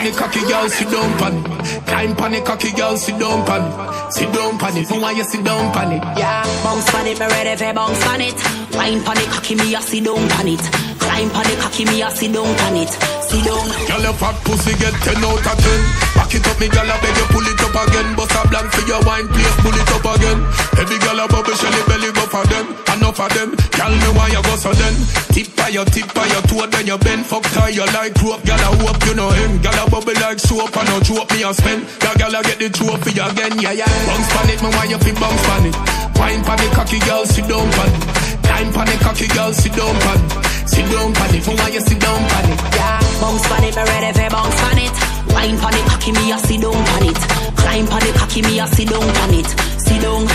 Wine 0.05 0.13
panic, 0.13 0.21
cocky 0.21 0.41
girl, 0.47 0.69
sit 0.69 0.91
down 0.91 1.19
panic. 1.19 1.87
Climb 1.87 2.17
panic, 2.17 2.45
cocky 2.45 2.73
girl, 2.73 2.95
sit 2.95 3.19
down 3.19 3.47
panic. 3.47 4.13
Sit 4.13 4.33
down 4.35 4.59
panic, 4.59 4.91
no 4.91 5.01
why 5.01 5.13
you 5.13 5.25
sit 5.25 5.43
down 5.43 5.73
panic. 5.73 6.03
Yeah, 6.19 6.45
bounce 6.63 6.95
on 6.95 7.07
it, 7.07 7.19
me 7.19 7.27
ready 7.27 7.57
for 7.57 7.73
bounce 7.73 8.07
on 8.09 8.21
it. 8.21 8.35
Wine 8.77 9.03
pon 9.03 9.17
it, 9.17 9.29
cocky 9.31 9.55
me 9.55 9.75
a 9.75 9.81
sit 9.81 10.05
down 10.05 10.29
pon 10.29 10.49
it. 10.49 10.61
Climb 11.01 11.31
pon 11.31 11.47
it, 11.47 11.59
cocky 11.59 11.87
me 11.87 12.03
a 12.03 12.11
sit 12.11 12.35
down 12.35 12.55
pon 12.55 12.77
it. 12.77 13.04
Sit 13.35 13.51
down. 13.51 13.67
Girl, 13.91 14.03
your 14.07 14.15
fat 14.15 14.37
pussy 14.47 14.79
get 14.79 14.95
10 15.03 15.19
out 15.27 15.43
of 15.43 15.59
10. 15.59 16.15
Back 16.15 16.31
it 16.39 16.47
up, 16.47 16.55
me 16.63 16.71
girl, 16.71 16.87
I 16.87 16.95
beg 17.03 17.19
you 17.19 17.27
pull 17.35 17.43
it 17.43 17.59
up 17.67 17.75
again. 17.75 18.15
Bust 18.15 18.31
a 18.31 18.47
blank 18.47 18.71
for 18.71 18.87
your 18.87 19.03
wine, 19.03 19.27
please 19.27 19.57
pull 19.59 19.75
it 19.75 19.91
up 19.91 20.07
again. 20.07 20.39
Every 20.79 20.99
girl 21.03 21.19
a 21.19 21.27
bubble, 21.27 21.57
shelly 21.59 21.83
belly 21.91 22.15
go 22.15 22.23
for 22.31 22.47
them. 22.47 22.79
Enough 22.95 23.19
of 23.19 23.31
them, 23.35 23.51
girl, 23.75 23.91
me 23.91 24.09
why 24.15 24.31
you 24.31 24.39
go 24.39 24.55
so 24.55 24.71
then. 24.79 24.95
Tip 25.35 25.51
by 25.59 25.75
your 25.75 25.83
tip 25.91 26.07
by 26.15 26.31
your 26.31 26.47
toe, 26.47 26.67
then 26.71 26.87
you 26.87 26.99
bend. 27.03 27.27
Fuck 27.27 27.43
tie 27.51 27.75
you 27.75 27.83
like 27.91 28.15
rope, 28.23 28.47
girl, 28.47 28.63
I 28.63 28.71
hope 28.79 29.03
you 29.03 29.15
know 29.19 29.31
him. 29.35 29.59
Girl, 29.59 29.83
a 29.83 29.85
bubble 29.91 30.15
like 30.23 30.39
soap, 30.39 30.71
and 30.79 30.87
no 30.95 31.03
joke 31.03 31.27
me 31.35 31.43
a 31.43 31.51
spend. 31.51 31.83
Girl, 31.99 32.15
girl, 32.15 32.39
I 32.39 32.43
get 32.47 32.63
the 32.63 32.71
trophy 32.71 33.19
again, 33.19 33.59
yeah, 33.59 33.75
yeah. 33.75 33.91
Bounce 34.07 34.31
pan 34.31 34.47
it, 34.55 34.63
me 34.63 34.71
why 34.71 34.87
you 34.87 34.99
feel 35.03 35.19
bounce 35.19 35.43
pan 35.43 35.67
it. 35.67 35.77
Wine 36.15 36.43
pan 36.47 36.63
it, 36.63 36.71
cocky 36.71 37.03
girl, 37.03 37.27
sit 37.27 37.51
down 37.51 37.67
pan 37.67 37.91
it. 37.91 38.24
Time 38.45 38.73
pan 38.73 38.89
it, 38.89 39.01
cocky 39.01 39.29
girl, 39.29 39.53
sit 39.53 39.73
down 39.73 39.95
pan 40.01 40.21
it. 40.21 40.69
Sit 40.69 40.87
down 40.91 41.13
pan 41.15 41.35
it, 41.35 41.43
for 41.43 41.55
why 41.57 41.69
you 41.69 41.81
sit 41.81 42.01
down 42.01 42.21
pan 42.29 42.51
it. 42.53 42.59
Yeah, 42.75 43.01
bounce 43.21 43.47
pon 43.49 43.65
it, 43.65 43.75
me 43.77 43.83
ready 43.83 44.11
for 44.13 44.31
bounce 44.31 44.63
on 44.69 44.79
it. 44.79 44.97
Wine 45.33 45.59
pon 45.59 45.75
it, 45.75 45.85
cocky 45.89 46.13
me 46.13 46.33
a 46.33 46.39
sit 46.39 46.61
down 46.61 46.73
pon 46.73 47.05
it. 47.05 47.21
Climb 47.57 47.87
pon 47.87 48.03
it, 48.07 48.15
cocky 48.15 48.43
me 48.43 48.61
a 48.61 48.67
sit 48.69 48.89
down 48.89 49.03
pon 49.03 49.35
it. 49.35 49.49
Sit 49.81 50.01
down, 50.03 50.29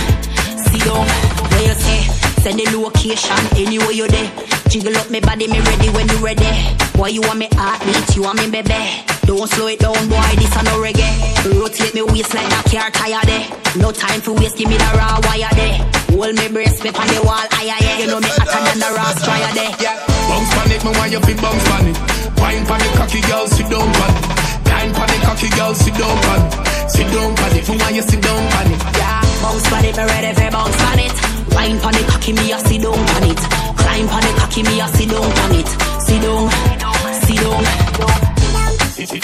sit 0.67 0.83
down. 0.83 1.05
Where 1.49 1.63
you 1.67 1.75
say? 1.75 2.01
Send 2.41 2.59
the 2.59 2.65
location 2.77 3.43
anywhere 3.57 3.91
you 3.91 4.07
there. 4.07 4.31
Jiggle 4.69 4.95
up 4.97 5.09
me 5.09 5.19
body, 5.19 5.47
me 5.47 5.59
ready 5.59 5.89
when 5.89 6.07
you 6.09 6.17
ready. 6.17 6.49
Boy, 6.93 7.09
you 7.09 7.21
want 7.21 7.39
me 7.39 7.47
heartbeat, 7.53 8.15
you 8.15 8.23
want 8.23 8.39
me 8.39 8.49
baby. 8.49 9.18
Don't 9.29 9.45
slow 9.45 9.69
it 9.69 9.77
down, 9.77 9.93
boy, 10.09 10.25
this 10.41 10.49
a 10.57 10.65
no 10.65 10.81
reggae. 10.81 11.05
Rotate 11.53 11.93
me 11.93 12.01
waist 12.01 12.33
like 12.33 12.49
that 12.49 12.65
car 12.65 12.89
tire 12.89 13.21
there. 13.29 13.45
Eh. 13.45 13.77
No 13.77 13.93
time 13.93 14.25
for 14.25 14.33
waste, 14.33 14.57
give 14.57 14.65
me 14.65 14.73
the 14.73 14.89
raw 14.97 15.21
wire 15.21 15.53
there. 15.53 15.77
Hold 16.17 16.33
me 16.33 16.49
brace, 16.49 16.81
me 16.81 16.89
on 16.89 17.05
the 17.13 17.21
wall, 17.21 17.45
aye 17.61 17.69
aye. 17.69 17.77
Eh. 17.77 18.01
You 18.01 18.07
know 18.09 18.17
me 18.17 18.25
hotter 18.25 18.57
than 18.57 18.81
the 18.81 18.89
raw 18.89 19.13
strier 19.21 19.53
there. 19.53 19.69
Yeah. 19.77 20.01
Bounce 20.25 20.49
pan 20.57 20.73
it, 20.73 20.81
me 20.81 20.91
why 20.97 21.13
you 21.13 21.21
feel 21.21 21.37
bounce 21.37 21.61
pan 21.69 21.93
it. 21.93 21.97
Wine 22.41 22.65
pan 22.65 22.81
it, 22.81 22.89
cocky 22.97 23.21
girl, 23.29 23.45
sit 23.45 23.69
down 23.69 23.85
pan 23.93 24.17
it. 24.17 24.25
Time 24.65 24.91
pan 24.97 25.09
it, 25.13 25.21
cocky 25.21 25.49
girl, 25.53 25.73
sit 25.77 25.93
down 25.93 26.17
pan 26.25 26.41
it. 26.41 26.89
Sit 26.89 27.07
down 27.13 27.29
pan 27.37 27.53
it, 27.53 27.63
for 27.69 27.77
why 27.77 27.93
you 27.93 28.01
sit 28.01 28.21
down 28.25 28.41
pan 28.49 28.65
it. 28.73 28.81
Yeah, 28.97 29.21
bounce 29.45 29.69
pon 29.69 29.85
it, 29.85 29.93
me 29.93 30.03
ready 30.09 30.33
for 30.33 30.49
bounce 30.49 30.73
pon 30.81 30.97
it. 31.05 31.13
Wine 31.53 31.77
pon 31.77 31.93
it, 31.93 32.05
cocky 32.09 32.33
me 32.33 32.49
a 32.49 32.57
sit 32.65 32.81
down 32.81 32.97
pon 32.97 33.29
it. 33.29 33.41
Climb 33.77 34.09
pon 34.09 34.25
it, 34.25 34.35
cocky 34.41 34.65
me 34.65 34.81
a 34.81 34.89
sit 34.89 35.05
down 35.05 35.29
pon 35.37 35.53
it. 35.53 35.69
Sit 36.01 36.17
down, 36.17 36.49
sit 37.21 37.37
down. 37.37 37.59
DJ 37.61 38.09
Freda, 38.09 38.28
DJ 38.99 39.15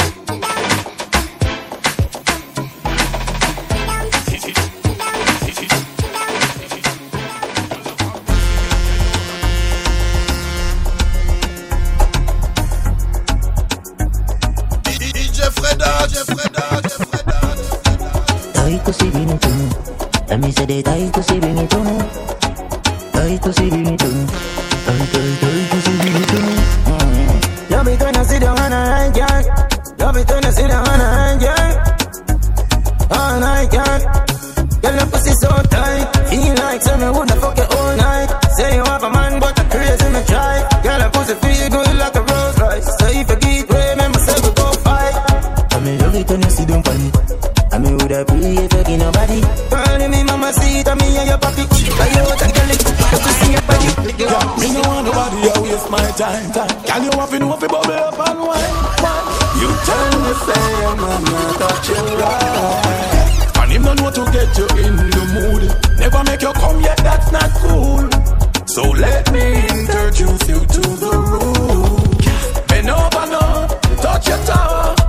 Freda, 15.51 16.07
DJ 16.07 16.23
Freda. 16.23 17.35
Tight 18.53 18.79
pussy 18.85 19.09
bring 19.11 19.29
it 19.29 19.45
on. 19.45 19.69
Let 20.29 20.39
me 20.39 20.51
say 20.51 20.65
I 48.29 48.35
me 48.39 48.55
woulda 48.57 48.91
you 48.91 48.97
nobody. 48.97 49.39
Girl, 49.69 50.09
me 50.09 50.23
mama 50.23 50.53
see 50.53 50.79
it, 50.79 50.89
me 50.99 51.17
and 51.17 51.27
your 51.29 51.37
papi. 51.37 51.63
But 51.65 52.09
you 52.15 52.23
want 52.23 52.39
to 52.39 52.47
get 52.51 52.69
it, 52.73 52.81
you 52.81 53.17
to 53.23 53.31
see 53.39 53.51
your 53.53 53.63
body. 53.65 53.89
Yeah, 54.17 54.45
me 54.59 54.67
no 54.73 54.81
want 54.87 55.05
nobody 55.05 55.37
to 55.49 55.61
waste 55.61 55.89
my 55.89 56.05
time, 56.17 56.51
time. 56.51 56.83
Can 56.83 57.03
you 57.03 57.11
have 57.17 57.29
to 57.29 57.35
if 57.35 57.61
you 57.61 57.67
bubble 57.67 57.93
up 57.93 58.19
and 58.27 58.39
wine, 58.39 58.75
wine? 59.03 59.25
You 59.61 59.69
tell 59.87 60.11
me 60.23 60.31
say 60.45 60.65
mama 60.83 61.11
touch 61.59 61.89
you 61.89 62.01
right. 62.19 63.61
And 63.61 63.71
him 63.71 63.83
don't 63.83 63.97
know 63.99 64.11
to 64.11 64.23
get 64.31 64.51
you 64.57 64.67
in 64.83 64.95
the 64.95 65.23
mood. 65.35 65.63
Never 65.99 66.23
make 66.23 66.41
you 66.41 66.53
come 66.53 66.81
yet, 66.81 66.97
that's 66.97 67.31
not 67.31 67.49
cool. 67.61 68.09
So 68.67 68.83
let 68.91 69.31
me 69.31 69.55
introduce 69.67 70.47
you 70.49 70.59
to 70.59 70.81
the 71.03 71.11
room. 71.29 72.65
Bend 72.67 72.89
over 72.89 73.25
now, 73.31 73.67
touch 74.01 74.27
your 74.27 74.37
toe. 74.45 75.04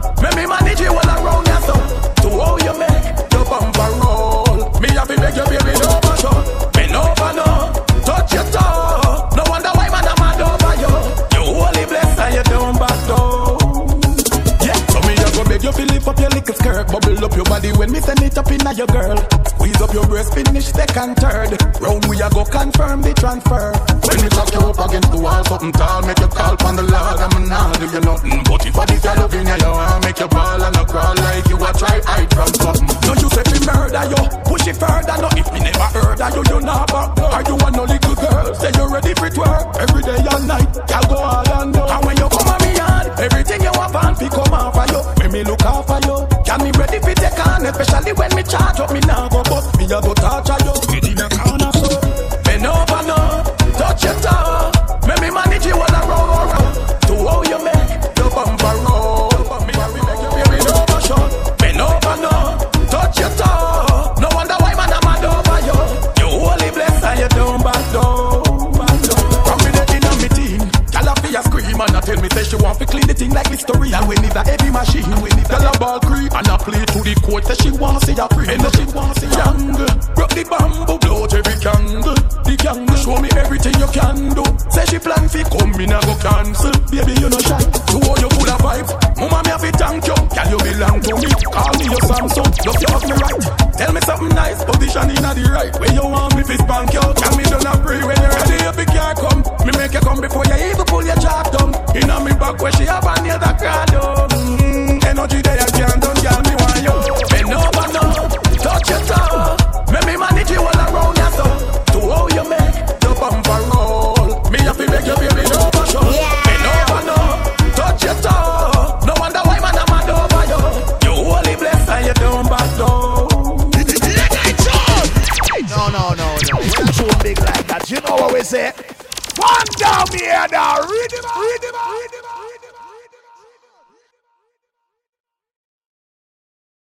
Little 16.46 16.62
skirt, 16.62 16.86
bubble 16.86 17.24
up 17.24 17.34
your 17.34 17.44
body 17.44 17.72
when 17.72 17.90
me 17.90 18.00
send 18.00 18.22
it 18.22 18.38
up 18.38 18.50
inna 18.50 18.72
your 18.74 18.86
girl. 18.86 19.16
Squeeze 19.46 19.80
up 19.80 19.92
your 19.92 20.06
breast, 20.06 20.34
finish 20.34 20.66
second, 20.66 21.16
third. 21.16 21.50
Round 21.80 22.04
we 22.06 22.20
a 22.22 22.30
go 22.30 22.44
confirm 22.44 23.02
the 23.02 23.12
transfer. 23.14 23.74
When 24.06 24.18
me 24.22 24.28
talk 24.30 24.50
you 24.54 24.62
up 24.62 24.78
against 24.78 25.10
the 25.10 25.18
wall, 25.18 25.42
something 25.44 25.72
tall, 25.72 26.02
make 26.06 26.18
you 26.18 26.28
call 26.28 26.54
on 26.66 26.76
the 26.76 26.86
Lord. 26.86 27.18
I'm 27.18 27.48
not 27.48 27.78
do 27.78 27.86
you 27.90 28.00
nothing, 28.00 28.42
but 28.46 28.62
if 28.66 28.78
I 28.78 28.84
this 28.86 29.02
your 29.02 29.14
loving 29.16 29.46
you, 29.46 29.58
you 29.58 29.72
want 29.74 30.04
make 30.04 30.20
you 30.20 30.28
ball 30.28 30.62
and 30.62 30.76
a 30.76 30.84
crawl 30.86 31.14
like 31.16 31.48
you 31.50 31.58
a 31.58 31.70
try 31.74 31.98
hide 32.06 32.30
from 32.30 32.50
something. 32.54 32.86
No, 33.06 33.12
you 33.18 33.28
say 33.34 33.44
me 33.50 33.58
murder 33.66 34.04
you, 34.06 34.22
push 34.46 34.66
it 34.70 34.76
further. 34.78 35.16
No, 35.18 35.28
if 35.34 35.48
me 35.50 35.60
never 35.66 35.88
heard 35.98 36.20
of 36.20 36.30
you, 36.30 36.44
you 36.46 36.58
not 36.62 36.86
back. 36.94 37.10
Are 37.18 37.42
you 37.42 37.56
a 37.58 37.68
no 37.74 37.82
little 37.90 38.14
girl? 38.14 38.54
Say 38.54 38.70
you 38.70 38.86
ready 38.86 39.14
for 39.18 39.30
twerk 39.34 39.66
every 39.82 40.02
day 40.02 40.20
and 40.22 40.46
night. 40.46 40.70
Y'all 40.94 41.06
go 41.10 41.16
all 41.18 41.48
and 41.58 41.74
do. 41.74 41.82
And 41.82 42.02
when 42.06 42.16
you 42.16 42.28
come 42.30 42.48
on 42.54 42.58
me 42.62 42.70
yard, 42.78 43.06
everything 43.18 43.66
you 43.66 43.72
want, 43.74 43.90
fan 43.90 44.14
fi 44.14 44.28
come 44.30 44.54
off 44.54 44.78
of 44.78 44.86
you. 44.94 45.15
When 45.26 45.32
me 45.32 45.42
look 45.42 45.60
for 45.60 45.98
you, 46.06 46.24
can 46.44 46.62
me 46.62 46.70
ready 46.78 47.00
fi 47.00 47.12
take 47.14 47.46
on, 47.48 47.66
especially 47.66 48.12
when 48.12 48.32
me 48.36 48.44
charge 48.44 48.78
up. 48.78 48.92
Me 48.92 49.00
now 49.00 49.28
go 49.28 49.42
bust, 49.42 49.76
me 49.76 49.84
a 49.86 50.00
go 50.00 50.14
torture 50.14 50.54
you. 50.64 50.72
Get 50.94 51.08
in 51.08 51.16
the 51.16 51.26
corner 51.42 51.72
so. 51.72 52.40
Bend 52.44 52.64
over 52.64 53.02
now, 53.08 53.42
touch 53.72 54.04
your 54.04 54.14
toe. 54.20 54.55